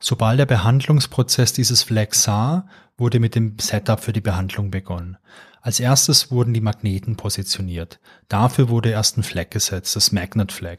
[0.00, 5.18] Sobald der Behandlungsprozess dieses Flag sah, wurde mit dem Setup für die Behandlung begonnen.
[5.62, 8.00] Als erstes wurden die Magneten positioniert.
[8.28, 10.78] Dafür wurde erst ein Flag gesetzt, das Magnet Flag.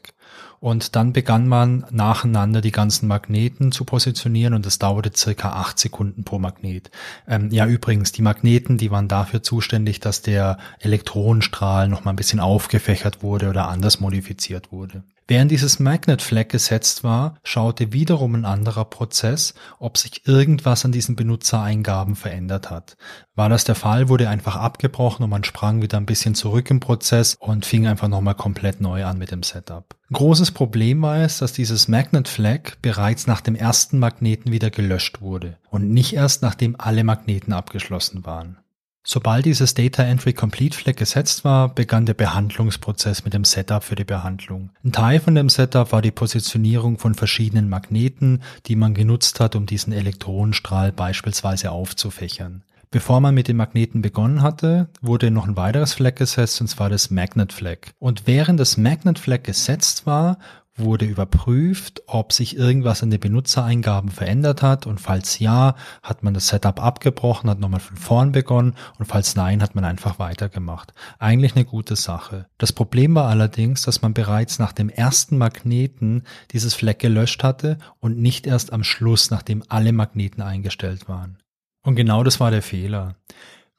[0.60, 5.78] Und dann begann man nacheinander die ganzen Magneten zu positionieren und es dauerte circa acht
[5.78, 6.90] Sekunden pro Magnet.
[7.28, 12.16] Ähm, ja, übrigens, die Magneten, die waren dafür zuständig, dass der Elektronenstrahl noch mal ein
[12.18, 15.04] bisschen aufgefächert wurde oder anders modifiziert wurde.
[15.28, 20.92] Während dieses Magnet Flag gesetzt war, schaute wiederum ein anderer Prozess, ob sich irgendwas an
[20.92, 22.98] diesen Benutzereingaben verändert hat.
[23.36, 26.80] War das der Fall, wurde einfach abgebrochen und man sprang wieder ein bisschen zurück im
[26.80, 29.96] Prozess und fing einfach nochmal komplett neu an mit dem Setup.
[30.12, 35.22] Großes Problem war es, dass dieses Magnet Flag bereits nach dem ersten Magneten wieder gelöscht
[35.22, 38.58] wurde und nicht erst nachdem alle Magneten abgeschlossen waren.
[39.04, 43.96] Sobald dieses Data Entry Complete Flag gesetzt war, begann der Behandlungsprozess mit dem Setup für
[43.96, 44.70] die Behandlung.
[44.84, 49.56] Ein Teil von dem Setup war die Positionierung von verschiedenen Magneten, die man genutzt hat,
[49.56, 52.64] um diesen Elektronenstrahl beispielsweise aufzufächern.
[52.92, 56.90] Bevor man mit den Magneten begonnen hatte, wurde noch ein weiteres Flag gesetzt, und zwar
[56.90, 57.78] das Magnet Flag.
[58.00, 60.38] Und während das Magnet Flag gesetzt war,
[60.82, 66.34] wurde überprüft, ob sich irgendwas an den Benutzereingaben verändert hat und falls ja, hat man
[66.34, 70.94] das Setup abgebrochen, hat nochmal von vorn begonnen und falls nein, hat man einfach weitergemacht.
[71.20, 72.48] Eigentlich eine gute Sache.
[72.58, 77.78] Das Problem war allerdings, dass man bereits nach dem ersten Magneten dieses Fleck gelöscht hatte
[78.00, 81.38] und nicht erst am Schluss, nachdem alle Magneten eingestellt waren.
[81.84, 83.16] Und genau das war der Fehler.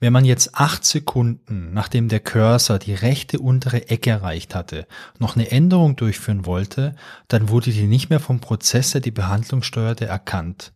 [0.03, 4.89] Wenn man jetzt acht Sekunden, nachdem der Cursor die rechte untere Ecke erreicht hatte,
[5.21, 6.97] noch eine Änderung durchführen wollte,
[7.29, 10.73] dann wurde die nicht mehr vom Prozess, der die Behandlung steuerte, erkannt.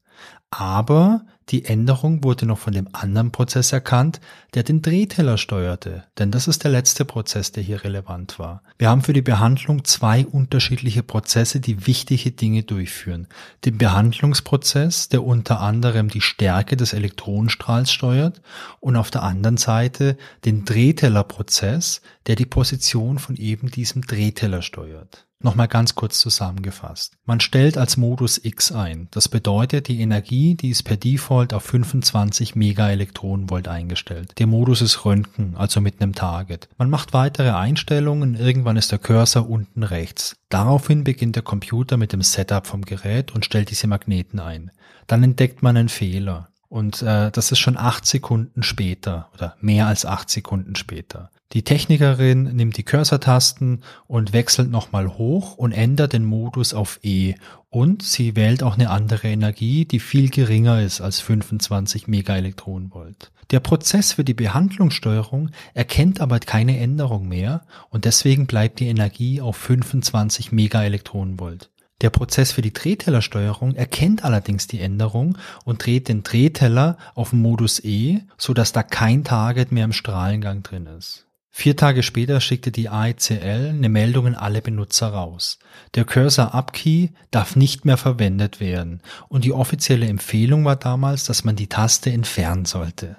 [0.50, 4.20] Aber die Änderung wurde noch von dem anderen Prozess erkannt,
[4.54, 8.64] der den Drehteller steuerte, denn das ist der letzte Prozess, der hier relevant war.
[8.78, 13.28] Wir haben für die Behandlung zwei unterschiedliche Prozesse, die wichtige Dinge durchführen.
[13.64, 18.42] Den Behandlungsprozess, der unter anderem die Stärke des Elektronenstrahls steuert
[18.80, 25.26] und auf der anderen Seite den Drehtellerprozess, der die Position von eben diesem Drehteller steuert.
[25.38, 27.12] Nochmal ganz kurz zusammengefasst.
[27.26, 29.08] Man stellt als Modus X ein.
[29.10, 34.32] Das bedeutet, die Energie, die ist per Default auf 25 Megaelektronenvolt eingestellt.
[34.38, 36.68] Der Modus ist Röntgen, also mit einem Target.
[36.78, 40.36] Man macht weitere Einstellungen, irgendwann ist der Cursor unten rechts.
[40.48, 44.70] Daraufhin beginnt der Computer mit dem Setup vom Gerät und stellt diese Magneten ein.
[45.06, 46.48] Dann entdeckt man einen Fehler.
[46.68, 51.30] Und äh, das ist schon acht Sekunden später oder mehr als acht Sekunden später.
[51.52, 57.34] Die Technikerin nimmt die Cursor-Tasten und wechselt nochmal hoch und ändert den Modus auf E.
[57.70, 63.30] Und sie wählt auch eine andere Energie, die viel geringer ist als 25 Megaelektronenvolt.
[63.50, 69.40] Der Prozess für die Behandlungssteuerung erkennt aber keine Änderung mehr und deswegen bleibt die Energie
[69.40, 71.70] auf 25 Megaelektronenvolt.
[72.00, 77.82] Der Prozess für die Drehtellersteuerung erkennt allerdings die Änderung und dreht den Drehteller auf Modus
[77.82, 81.25] E, so dass da kein Target mehr im Strahlengang drin ist.
[81.58, 85.58] Vier Tage später schickte die AECL eine Meldung an alle Benutzer raus.
[85.94, 91.24] Der Cursor Up Key darf nicht mehr verwendet werden und die offizielle Empfehlung war damals,
[91.24, 93.16] dass man die Taste entfernen sollte.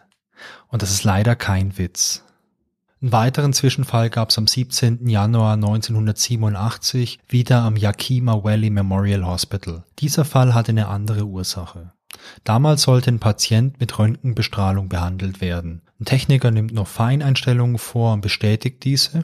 [0.67, 2.25] Und das ist leider kein Witz.
[3.01, 5.09] Einen weiteren Zwischenfall gab es am 17.
[5.09, 9.83] Januar 1987 wieder am Yakima Valley Memorial Hospital.
[9.97, 11.91] Dieser Fall hatte eine andere Ursache.
[12.43, 15.81] Damals sollte ein Patient mit Röntgenbestrahlung behandelt werden.
[15.99, 19.23] Ein Techniker nimmt noch Feineinstellungen vor und bestätigt diese.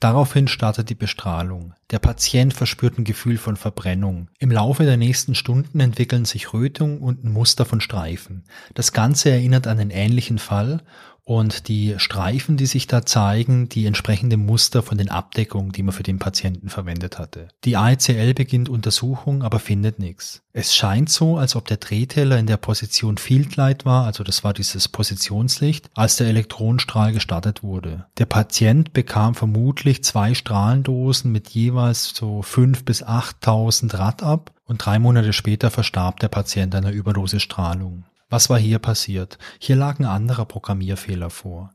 [0.00, 1.74] Daraufhin startet die Bestrahlung.
[1.90, 4.28] Der Patient verspürt ein Gefühl von Verbrennung.
[4.38, 8.44] Im Laufe der nächsten Stunden entwickeln sich Rötungen und ein Muster von Streifen.
[8.72, 10.82] Das Ganze erinnert an einen ähnlichen Fall
[11.24, 15.94] und die Streifen, die sich da zeigen, die entsprechende Muster von den Abdeckungen, die man
[15.94, 17.48] für den Patienten verwendet hatte.
[17.64, 20.42] Die AECL beginnt Untersuchung, aber findet nichts.
[20.52, 24.44] Es scheint so, als ob der Drehteller in der Position Field Light war, also das
[24.44, 28.04] war dieses Positionslicht, als der Elektronenstrahl gestartet wurde.
[28.18, 34.84] Der Patient bekam vermutlich zwei Strahlendosen mit jeweils so fünf bis achttausend Rad ab und
[34.84, 38.04] drei Monate später verstarb der Patient einer Überdosisstrahlung.
[38.30, 39.38] Was war hier passiert?
[39.58, 41.70] Hier lag ein anderer Programmierfehler vor.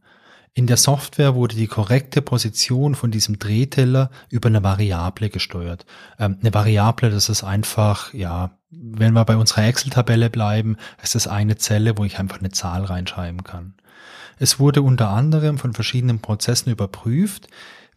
[0.54, 5.86] In der Software wurde die korrekte Position von diesem Drehteller über eine Variable gesteuert.
[6.18, 11.28] Ähm, eine Variable, das ist einfach, ja, wenn wir bei unserer Excel-Tabelle bleiben, ist das
[11.28, 13.76] eine Zelle, wo ich einfach eine Zahl reinschreiben kann.
[14.38, 17.48] Es wurde unter anderem von verschiedenen Prozessen überprüft.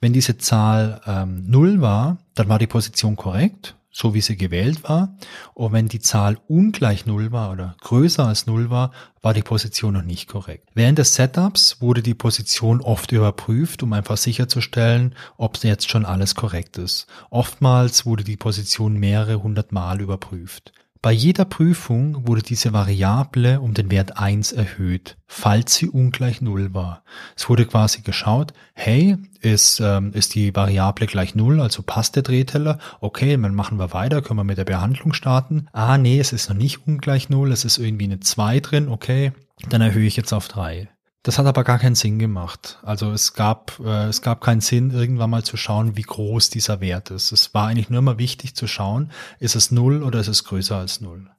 [0.01, 4.83] Wenn diese Zahl ähm, 0 war, dann war die Position korrekt so wie sie gewählt
[4.85, 5.17] war.
[5.55, 9.95] Und wenn die Zahl ungleich Null war oder größer als Null war, war die Position
[9.95, 10.69] noch nicht korrekt.
[10.75, 16.35] Während des Setups wurde die Position oft überprüft, um einfach sicherzustellen, ob jetzt schon alles
[16.35, 17.07] korrekt ist.
[17.31, 20.73] Oftmals wurde die Position mehrere hundert Mal überprüft.
[21.03, 26.75] Bei jeder Prüfung wurde diese Variable um den Wert 1 erhöht, falls sie ungleich 0
[26.75, 27.03] war.
[27.35, 32.23] Es wurde quasi geschaut, hey, ist, ähm, ist die Variable gleich 0, also passt der
[32.23, 32.79] Drehteller?
[33.01, 35.67] Okay, dann machen wir weiter, können wir mit der Behandlung starten.
[35.73, 39.33] Ah, nee, es ist noch nicht ungleich 0, es ist irgendwie eine 2 drin, okay,
[39.69, 40.89] dann erhöhe ich jetzt auf 3.
[41.23, 42.81] Das hat aber gar keinen Sinn gemacht.
[42.83, 46.81] Also es gab, äh, es gab keinen Sinn, irgendwann mal zu schauen, wie groß dieser
[46.81, 47.31] Wert ist.
[47.31, 50.77] Es war eigentlich nur mal wichtig zu schauen, ist es null oder ist es größer
[50.77, 51.31] als null.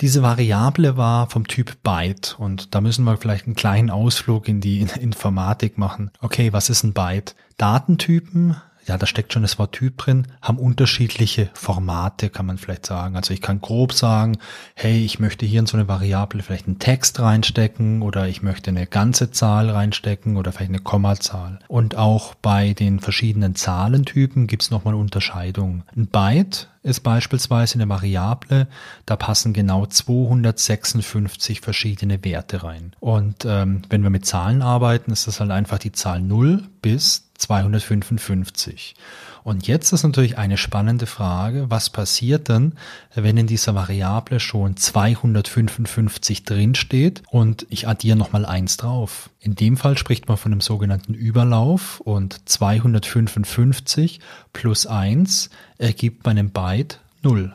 [0.00, 4.60] Diese Variable war vom Typ Byte und da müssen wir vielleicht einen kleinen Ausflug in
[4.60, 6.10] die Informatik machen.
[6.20, 7.36] Okay, was ist ein Byte?
[7.56, 8.56] Datentypen
[8.90, 13.14] ja, da steckt schon das Wort Typ drin, haben unterschiedliche Formate, kann man vielleicht sagen.
[13.14, 14.38] Also ich kann grob sagen,
[14.74, 18.70] hey, ich möchte hier in so eine Variable vielleicht einen Text reinstecken oder ich möchte
[18.70, 21.60] eine ganze Zahl reinstecken oder vielleicht eine Kommazahl.
[21.68, 25.84] Und auch bei den verschiedenen Zahlentypen gibt es nochmal Unterscheidungen.
[25.94, 28.66] Ein Byte ist beispielsweise eine Variable,
[29.06, 32.96] da passen genau 256 verschiedene Werte rein.
[32.98, 37.29] Und ähm, wenn wir mit Zahlen arbeiten, ist das halt einfach die Zahl 0 bis
[37.40, 38.94] 255.
[39.42, 42.74] Und jetzt ist natürlich eine spannende Frage, was passiert denn,
[43.14, 49.30] wenn in dieser Variable schon 255 drinsteht und ich addiere nochmal eins drauf.
[49.40, 54.20] In dem Fall spricht man von einem sogenannten Überlauf und 255
[54.52, 55.48] plus eins
[55.78, 57.54] ergibt bei einem Byte 0.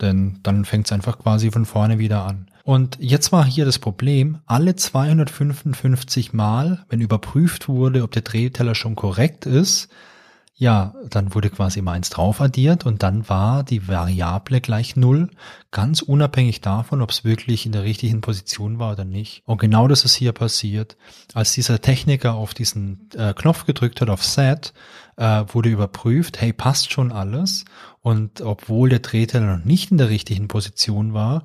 [0.00, 2.49] Denn dann fängt es einfach quasi von vorne wieder an.
[2.70, 8.76] Und jetzt war hier das Problem, alle 255 Mal, wenn überprüft wurde, ob der Drehteller
[8.76, 9.88] schon korrekt ist,
[10.54, 15.30] ja, dann wurde quasi mal eins drauf addiert und dann war die Variable gleich null,
[15.72, 19.42] ganz unabhängig davon, ob es wirklich in der richtigen Position war oder nicht.
[19.46, 20.96] Und genau das ist hier passiert.
[21.34, 24.74] Als dieser Techniker auf diesen äh, Knopf gedrückt hat, auf Set,
[25.16, 27.64] äh, wurde überprüft, hey, passt schon alles.
[28.00, 31.44] Und obwohl der Drehteller noch nicht in der richtigen Position war,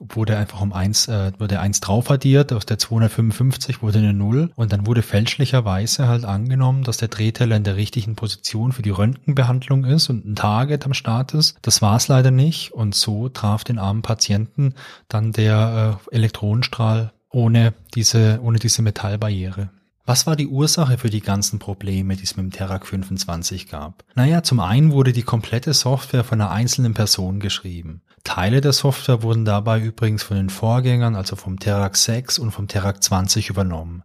[0.00, 4.50] wurde einfach um eins, äh, wurde eins drauf addiert, aus der 255 wurde eine Null
[4.56, 8.90] und dann wurde fälschlicherweise halt angenommen, dass der Drehteller in der richtigen Position für die
[8.90, 11.56] Röntgenbehandlung ist und ein Target am Start ist.
[11.62, 14.74] Das war es leider nicht und so traf den armen Patienten
[15.08, 19.70] dann der äh, Elektronenstrahl ohne diese, ohne diese Metallbarriere.
[20.06, 24.04] Was war die Ursache für die ganzen Probleme, die es mit dem Terac 25 gab?
[24.14, 28.02] Naja, zum einen wurde die komplette Software von einer einzelnen Person geschrieben.
[28.22, 32.68] Teile der Software wurden dabei übrigens von den Vorgängern, also vom Terac 6 und vom
[32.68, 34.02] Terac 20 übernommen.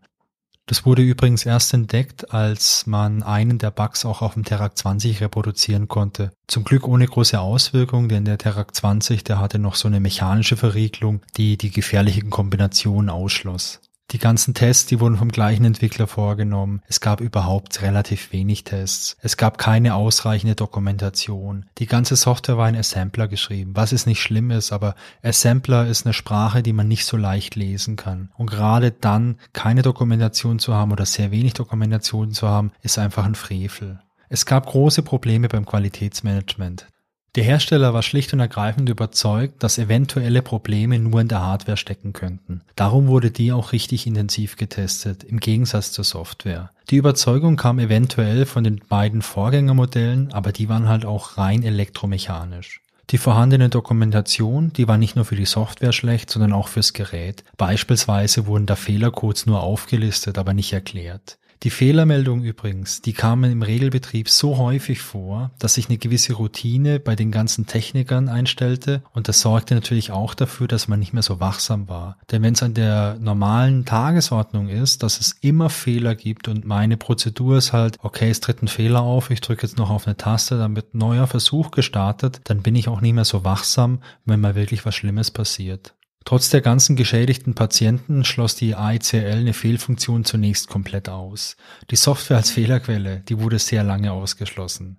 [0.68, 5.20] Das wurde übrigens erst entdeckt, als man einen der Bugs auch auf dem Terac 20
[5.20, 6.32] reproduzieren konnte.
[6.48, 10.56] Zum Glück ohne große Auswirkungen, denn der Terac 20, der hatte noch so eine mechanische
[10.56, 13.82] Verriegelung, die die gefährlichen Kombinationen ausschloss.
[14.12, 16.82] Die ganzen Tests, die wurden vom gleichen Entwickler vorgenommen.
[16.88, 19.16] Es gab überhaupt relativ wenig Tests.
[19.22, 21.66] Es gab keine ausreichende Dokumentation.
[21.78, 26.06] Die ganze Software war in Assembler geschrieben, was es nicht schlimm ist, aber Assembler ist
[26.06, 28.32] eine Sprache, die man nicht so leicht lesen kann.
[28.36, 33.26] Und gerade dann keine Dokumentation zu haben oder sehr wenig Dokumentation zu haben, ist einfach
[33.26, 34.00] ein Frevel.
[34.28, 36.88] Es gab große Probleme beim Qualitätsmanagement.
[37.36, 42.12] Der Hersteller war schlicht und ergreifend überzeugt, dass eventuelle Probleme nur in der Hardware stecken
[42.12, 42.62] könnten.
[42.76, 46.72] Darum wurde die auch richtig intensiv getestet, im Gegensatz zur Software.
[46.90, 52.82] Die Überzeugung kam eventuell von den beiden Vorgängermodellen, aber die waren halt auch rein elektromechanisch.
[53.12, 57.44] Die vorhandene Dokumentation, die war nicht nur für die Software schlecht, sondern auch fürs Gerät.
[57.58, 61.40] Beispielsweise wurden da Fehlercodes nur aufgelistet, aber nicht erklärt.
[61.64, 67.02] Die Fehlermeldungen übrigens, die kamen im Regelbetrieb so häufig vor, dass sich eine gewisse Routine
[67.02, 71.22] bei den ganzen Technikern einstellte und das sorgte natürlich auch dafür, dass man nicht mehr
[71.22, 72.18] so wachsam war.
[72.32, 76.96] Denn wenn es an der normalen Tagesordnung ist, dass es immer Fehler gibt und meine
[76.96, 80.16] Prozedur ist halt, okay, es tritt ein Fehler auf, ich drücke jetzt noch auf eine
[80.16, 84.40] Taste, dann wird neuer Versuch gestartet, dann bin ich auch nicht mehr so wachsam, wenn
[84.40, 85.94] mal wirklich was Schlimmes passiert.
[86.30, 91.58] Trotz der ganzen geschädigten Patienten schloss die AICL eine Fehlfunktion zunächst komplett aus.
[91.90, 94.98] Die Software als Fehlerquelle, die wurde sehr lange ausgeschlossen.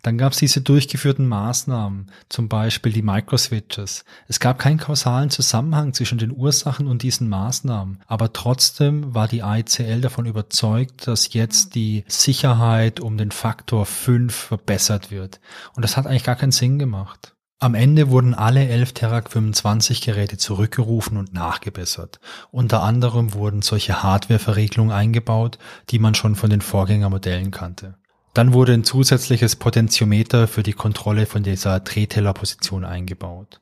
[0.00, 4.06] Dann gab es diese durchgeführten Maßnahmen, zum Beispiel die Microswitches.
[4.28, 9.42] Es gab keinen kausalen Zusammenhang zwischen den Ursachen und diesen Maßnahmen, aber trotzdem war die
[9.42, 15.38] AICL davon überzeugt, dass jetzt die Sicherheit um den Faktor 5 verbessert wird.
[15.76, 17.31] Und das hat eigentlich gar keinen Sinn gemacht.
[17.62, 22.18] Am Ende wurden alle 11 Terac 25 Geräte zurückgerufen und nachgebessert.
[22.50, 25.58] Unter anderem wurden solche Hardware-Verriegelungen eingebaut,
[25.88, 27.94] die man schon von den Vorgängermodellen kannte.
[28.34, 33.60] Dann wurde ein zusätzliches Potentiometer für die Kontrolle von dieser Drehtellerposition eingebaut.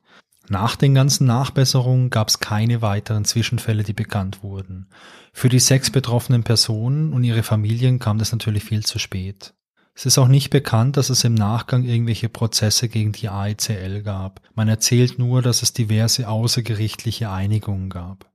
[0.49, 4.87] Nach den ganzen Nachbesserungen gab es keine weiteren Zwischenfälle, die bekannt wurden.
[5.31, 9.53] Für die sechs betroffenen Personen und ihre Familien kam das natürlich viel zu spät.
[10.01, 14.41] Es ist auch nicht bekannt, dass es im Nachgang irgendwelche Prozesse gegen die AICL gab.
[14.55, 18.25] Man erzählt nur, dass es diverse außergerichtliche Einigungen gab.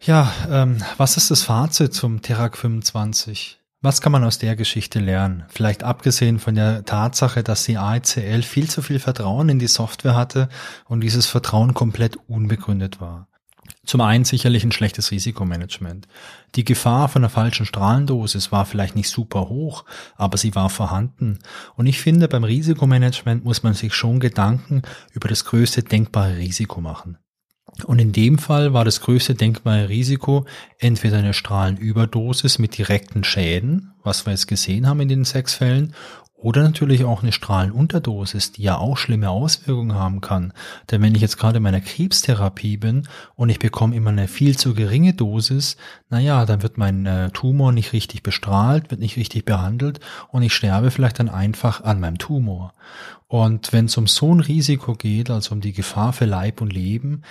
[0.00, 3.58] Ja, ähm, was ist das Fazit zum Terak 25?
[3.82, 5.42] Was kann man aus der Geschichte lernen?
[5.48, 10.14] Vielleicht abgesehen von der Tatsache, dass die AICL viel zu viel Vertrauen in die Software
[10.14, 10.48] hatte
[10.84, 13.26] und dieses Vertrauen komplett unbegründet war.
[13.84, 16.08] Zum einen sicherlich ein schlechtes Risikomanagement.
[16.54, 19.84] Die Gefahr von einer falschen Strahlendosis war vielleicht nicht super hoch,
[20.16, 21.38] aber sie war vorhanden.
[21.76, 26.80] Und ich finde, beim Risikomanagement muss man sich schon Gedanken über das größte denkbare Risiko
[26.80, 27.18] machen.
[27.84, 30.46] Und in dem Fall war das größte denkbare Risiko
[30.78, 35.94] entweder eine Strahlenüberdosis mit direkten Schäden, was wir jetzt gesehen haben in den sechs Fällen,
[36.44, 40.52] oder natürlich auch eine Strahlenunterdosis, die ja auch schlimme Auswirkungen haben kann.
[40.90, 44.58] Denn wenn ich jetzt gerade in meiner Krebstherapie bin und ich bekomme immer eine viel
[44.58, 45.78] zu geringe Dosis,
[46.10, 50.52] naja, dann wird mein äh, Tumor nicht richtig bestrahlt, wird nicht richtig behandelt und ich
[50.52, 52.74] sterbe vielleicht dann einfach an meinem Tumor.
[53.26, 56.74] Und wenn es um so ein Risiko geht, also um die Gefahr für Leib und
[56.74, 57.22] Leben,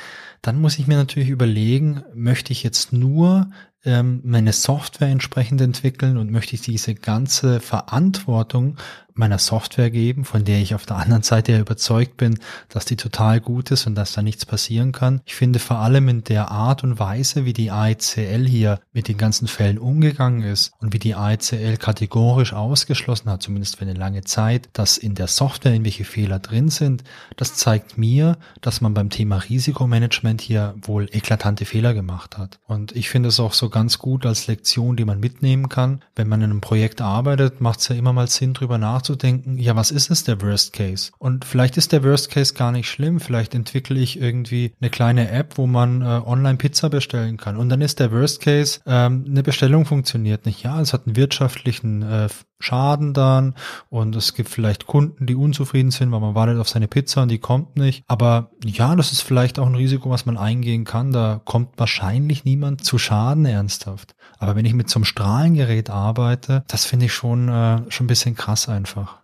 [0.41, 3.51] dann muss ich mir natürlich überlegen, möchte ich jetzt nur
[3.86, 8.78] ähm, meine Software entsprechend entwickeln und möchte ich diese ganze Verantwortung
[9.16, 12.39] meiner Software geben, von der ich auf der anderen Seite ja überzeugt bin,
[12.70, 15.22] dass die total gut ist und dass da nichts passieren kann.
[15.26, 19.18] Ich finde vor allem in der Art und Weise, wie die AICL hier mit den
[19.18, 24.24] ganzen Fällen umgegangen ist und wie die AICL kategorisch ausgeschlossen hat, zumindest für eine lange
[24.24, 27.03] Zeit, dass in der Software irgendwelche Fehler drin sind,
[27.38, 32.59] das zeigt mir, dass man beim Thema Risikomanagement hier wohl eklatante Fehler gemacht hat.
[32.68, 36.01] Und ich finde es auch so ganz gut als Lektion, die man mitnehmen kann.
[36.16, 39.76] Wenn man in einem Projekt arbeitet, macht es ja immer mal Sinn, drüber nachzudenken, ja,
[39.76, 41.12] was ist es der Worst Case?
[41.18, 43.20] Und vielleicht ist der Worst Case gar nicht schlimm.
[43.20, 47.58] Vielleicht entwickle ich irgendwie eine kleine App, wo man äh, online Pizza bestellen kann.
[47.58, 50.64] Und dann ist der Worst Case, ähm, eine Bestellung funktioniert nicht.
[50.64, 52.28] Ja, es hat einen wirtschaftlichen äh,
[52.64, 53.55] Schaden dann
[53.89, 57.30] und es gibt vielleicht Kunden, die unzufrieden sind, weil man wartet auf seine Pizza und
[57.30, 58.03] die kommt nicht.
[58.07, 61.11] Aber ja, das ist vielleicht auch ein Risiko, was man eingehen kann.
[61.11, 64.16] Da kommt wahrscheinlich niemand zu Schaden ernsthaft.
[64.38, 68.07] Aber wenn ich mit so einem Strahlengerät arbeite, das finde ich schon, äh, schon ein
[68.07, 69.23] bisschen krass einfach.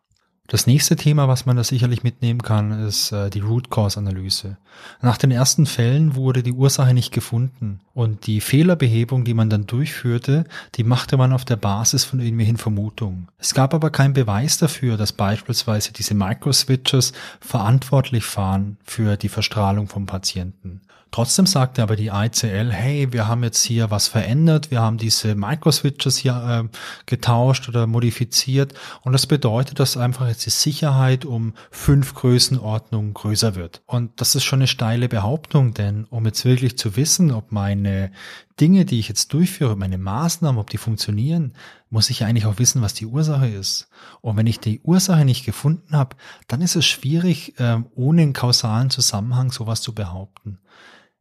[0.49, 4.57] Das nächste Thema, was man da sicherlich mitnehmen kann, ist äh, die Root Cause Analyse.
[4.99, 9.67] Nach den ersten Fällen wurde die Ursache nicht gefunden und die Fehlerbehebung, die man dann
[9.67, 13.27] durchführte, die machte man auf der Basis von irgendwelchen Vermutungen.
[13.37, 19.87] Es gab aber keinen Beweis dafür, dass beispielsweise diese Microswitches verantwortlich waren für die Verstrahlung
[19.87, 20.81] vom Patienten.
[21.11, 25.33] Trotzdem sagte aber die ICL, hey, wir haben jetzt hier was verändert, wir haben diese
[25.33, 31.53] Microswitches hier äh, getauscht oder modifiziert und das bedeutet, dass einfach jetzt die Sicherheit um
[31.71, 33.81] fünf Größenordnungen größer wird.
[33.87, 38.11] Und das ist schon eine steile Behauptung, denn um jetzt wirklich zu wissen, ob meine
[38.59, 41.53] Dinge, die ich jetzt durchführe, meine Maßnahmen, ob die funktionieren,
[41.89, 43.89] muss ich ja eigentlich auch wissen, was die Ursache ist.
[44.21, 46.15] Und wenn ich die Ursache nicht gefunden habe,
[46.47, 50.59] dann ist es schwierig, äh, ohne einen kausalen Zusammenhang sowas zu behaupten.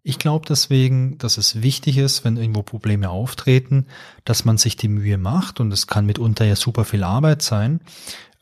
[0.08, 3.84] Ich glaube deswegen, dass es wichtig ist, wenn irgendwo Probleme auftreten,
[4.24, 7.80] dass man sich die Mühe macht und es kann mitunter ja super viel Arbeit sein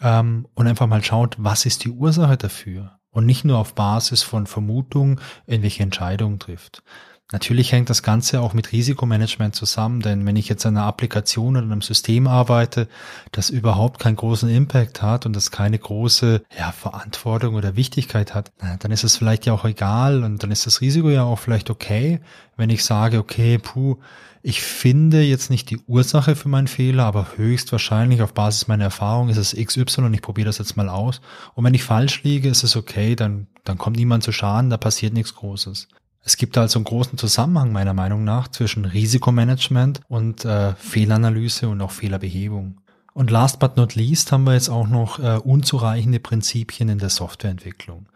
[0.00, 4.22] ähm, und einfach mal schaut, was ist die Ursache dafür und nicht nur auf Basis
[4.22, 6.84] von Vermutungen irgendwelche Entscheidungen trifft.
[7.32, 11.56] Natürlich hängt das Ganze auch mit Risikomanagement zusammen, denn wenn ich jetzt an einer Applikation
[11.56, 12.86] oder einem System arbeite,
[13.32, 18.52] das überhaupt keinen großen Impact hat und das keine große ja, Verantwortung oder Wichtigkeit hat,
[18.78, 21.68] dann ist es vielleicht ja auch egal und dann ist das Risiko ja auch vielleicht
[21.68, 22.20] okay,
[22.56, 23.96] wenn ich sage, okay, puh,
[24.42, 29.30] ich finde jetzt nicht die Ursache für meinen Fehler, aber höchstwahrscheinlich auf Basis meiner Erfahrung
[29.30, 31.20] ist es XY und ich probiere das jetzt mal aus.
[31.54, 34.76] Und wenn ich falsch liege, ist es okay, dann, dann kommt niemand zu Schaden, da
[34.76, 35.88] passiert nichts Großes.
[36.26, 41.80] Es gibt also einen großen Zusammenhang meiner Meinung nach zwischen Risikomanagement und äh, Fehlanalyse und
[41.80, 42.78] auch Fehlerbehebung.
[43.14, 47.10] Und last but not least haben wir jetzt auch noch äh, unzureichende Prinzipien in der
[47.10, 48.06] Softwareentwicklung.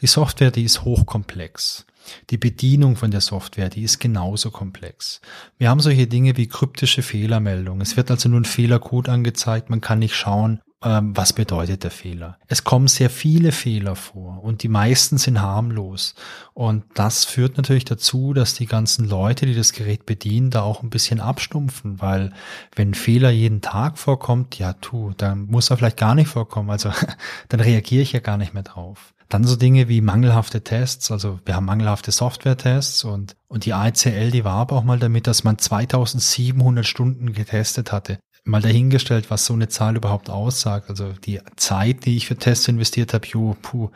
[0.00, 1.84] Die Software, die ist hochkomplex.
[2.30, 5.20] Die Bedienung von der Software, die ist genauso komplex.
[5.58, 7.82] Wir haben solche Dinge wie kryptische Fehlermeldungen.
[7.82, 9.68] Es wird also nur ein Fehlercode angezeigt.
[9.68, 12.38] Man kann nicht schauen, was bedeutet der Fehler?
[12.48, 16.14] Es kommen sehr viele Fehler vor und die meisten sind harmlos.
[16.54, 20.82] Und das führt natürlich dazu, dass die ganzen Leute, die das Gerät bedienen, da auch
[20.82, 22.32] ein bisschen abstumpfen, weil
[22.74, 26.70] wenn Fehler jeden Tag vorkommt, ja tu, dann muss er vielleicht gar nicht vorkommen.
[26.70, 26.90] Also
[27.48, 29.12] dann reagiere ich ja gar nicht mehr drauf.
[29.28, 34.30] Dann so Dinge wie mangelhafte Tests, also wir haben mangelhafte Software-Tests und, und die ACL,
[34.30, 39.44] die war aber auch mal damit, dass man 2700 Stunden getestet hatte mal dahingestellt, was
[39.44, 40.90] so eine Zahl überhaupt aussagt.
[40.90, 43.90] Also die Zeit, die ich für Tests investiert habe, jo, puh,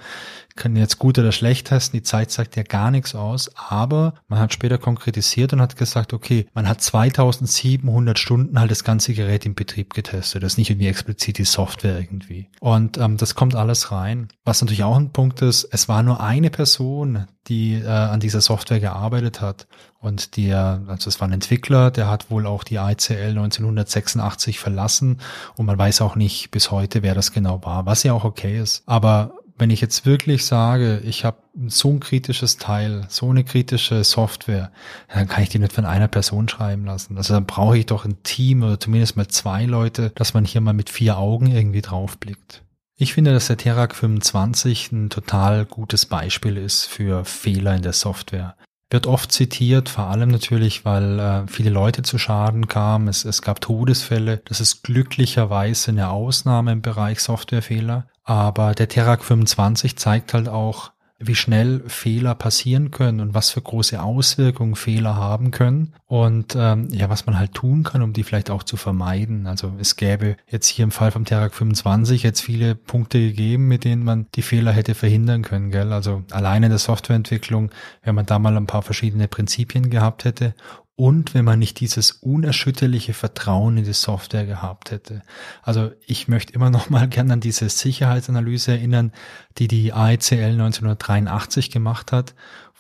[0.57, 1.99] kann jetzt gut oder schlecht testen.
[1.99, 3.51] Die Zeit sagt ja gar nichts aus.
[3.57, 8.85] Aber man hat später konkretisiert und hat gesagt, okay, man hat 2700 Stunden halt das
[8.85, 10.43] ganze Gerät im Betrieb getestet.
[10.43, 12.49] Das ist nicht irgendwie explizit die Software irgendwie.
[12.61, 14.29] Und ähm, das kommt alles rein.
[14.45, 18.41] Was natürlich auch ein Punkt ist, es war nur eine Person, die äh, an dieser
[18.41, 19.67] Software gearbeitet hat.
[20.05, 25.19] Und der, also es war ein Entwickler, der hat wohl auch die ICL 1986 verlassen
[25.57, 28.61] und man weiß auch nicht bis heute, wer das genau war, was ja auch okay
[28.61, 28.83] ist.
[28.85, 31.39] Aber wenn ich jetzt wirklich sage, ich habe
[31.69, 34.73] so ein kritisches Teil, so eine kritische Software,
[35.09, 37.17] dann kann ich die nicht von einer Person schreiben lassen.
[37.17, 40.61] Also dann brauche ich doch ein Team oder zumindest mal zwei Leute, dass man hier
[40.61, 42.63] mal mit vier Augen irgendwie draufblickt.
[42.99, 47.95] Ich finde, dass der Terak 25 ein total gutes Beispiel ist für Fehler in der
[47.95, 48.55] Software
[48.95, 53.09] wird oft zitiert, vor allem natürlich, weil äh, viele Leute zu Schaden kamen.
[53.09, 54.41] Es, es gab Todesfälle.
[54.45, 58.07] Das ist glücklicherweise eine Ausnahme im Bereich Softwarefehler.
[58.23, 63.63] Aber der Terak 25 zeigt halt auch, wie schnell Fehler passieren können und was für
[63.63, 68.25] große Auswirkungen Fehler haben können und ähm, ja, was man halt tun kann, um die
[68.25, 69.47] vielleicht auch zu vermeiden.
[69.47, 73.85] Also es gäbe jetzt hier im Fall vom Terak 25 jetzt viele Punkte gegeben, mit
[73.85, 75.93] denen man die Fehler hätte verhindern können, gell?
[75.93, 77.71] Also alleine in der Softwareentwicklung,
[78.03, 80.55] wenn man da mal ein paar verschiedene Prinzipien gehabt hätte
[80.97, 85.23] und wenn man nicht dieses unerschütterliche Vertrauen in die Software gehabt hätte.
[85.63, 89.13] Also ich möchte immer noch mal gerne an diese Sicherheitsanalyse erinnern,
[89.59, 92.35] die die AECL 1983 gemacht hat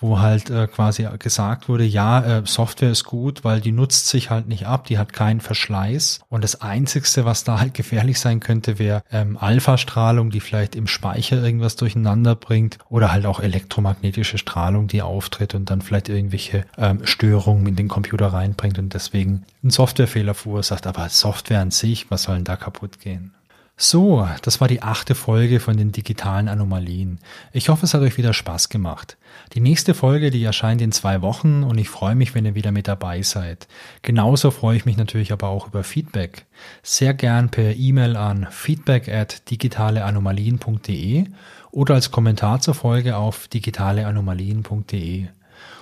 [0.04, 4.28] wo halt äh, quasi gesagt wurde, ja, äh, Software ist gut, weil die nutzt sich
[4.28, 6.20] halt nicht ab, die hat keinen Verschleiß.
[6.28, 10.88] Und das Einzigste, was da halt gefährlich sein könnte, wäre ähm, Alpha-Strahlung, die vielleicht im
[10.88, 16.66] Speicher irgendwas durcheinander bringt oder halt auch elektromagnetische Strahlung, die auftritt und dann vielleicht irgendwelche
[16.76, 20.86] ähm, Störungen in den Computer reinbringt und deswegen einen Softwarefehler verursacht.
[20.86, 23.32] Aber Software an sich, was soll denn da kaputt gehen?
[23.76, 27.18] So, das war die achte Folge von den digitalen Anomalien.
[27.52, 29.16] Ich hoffe, es hat euch wieder Spaß gemacht.
[29.52, 32.70] Die nächste Folge, die erscheint in zwei Wochen und ich freue mich, wenn ihr wieder
[32.70, 33.66] mit dabei seid.
[34.02, 36.46] Genauso freue ich mich natürlich aber auch über Feedback.
[36.84, 41.24] Sehr gern per E-Mail an feedback at digitaleanomalien.de
[41.72, 45.26] oder als Kommentar zur Folge auf digitaleanomalien.de.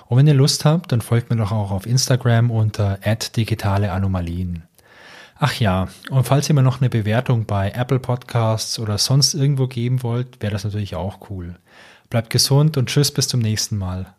[0.07, 2.97] Und wenn ihr Lust habt, dann folgt mir doch auch auf Instagram unter
[3.37, 4.63] digitaleanomalien.
[5.45, 9.67] Ach ja, und falls ihr mir noch eine Bewertung bei Apple Podcasts oder sonst irgendwo
[9.67, 11.55] geben wollt, wäre das natürlich auch cool.
[12.09, 14.13] Bleibt gesund und tschüss bis zum nächsten Mal.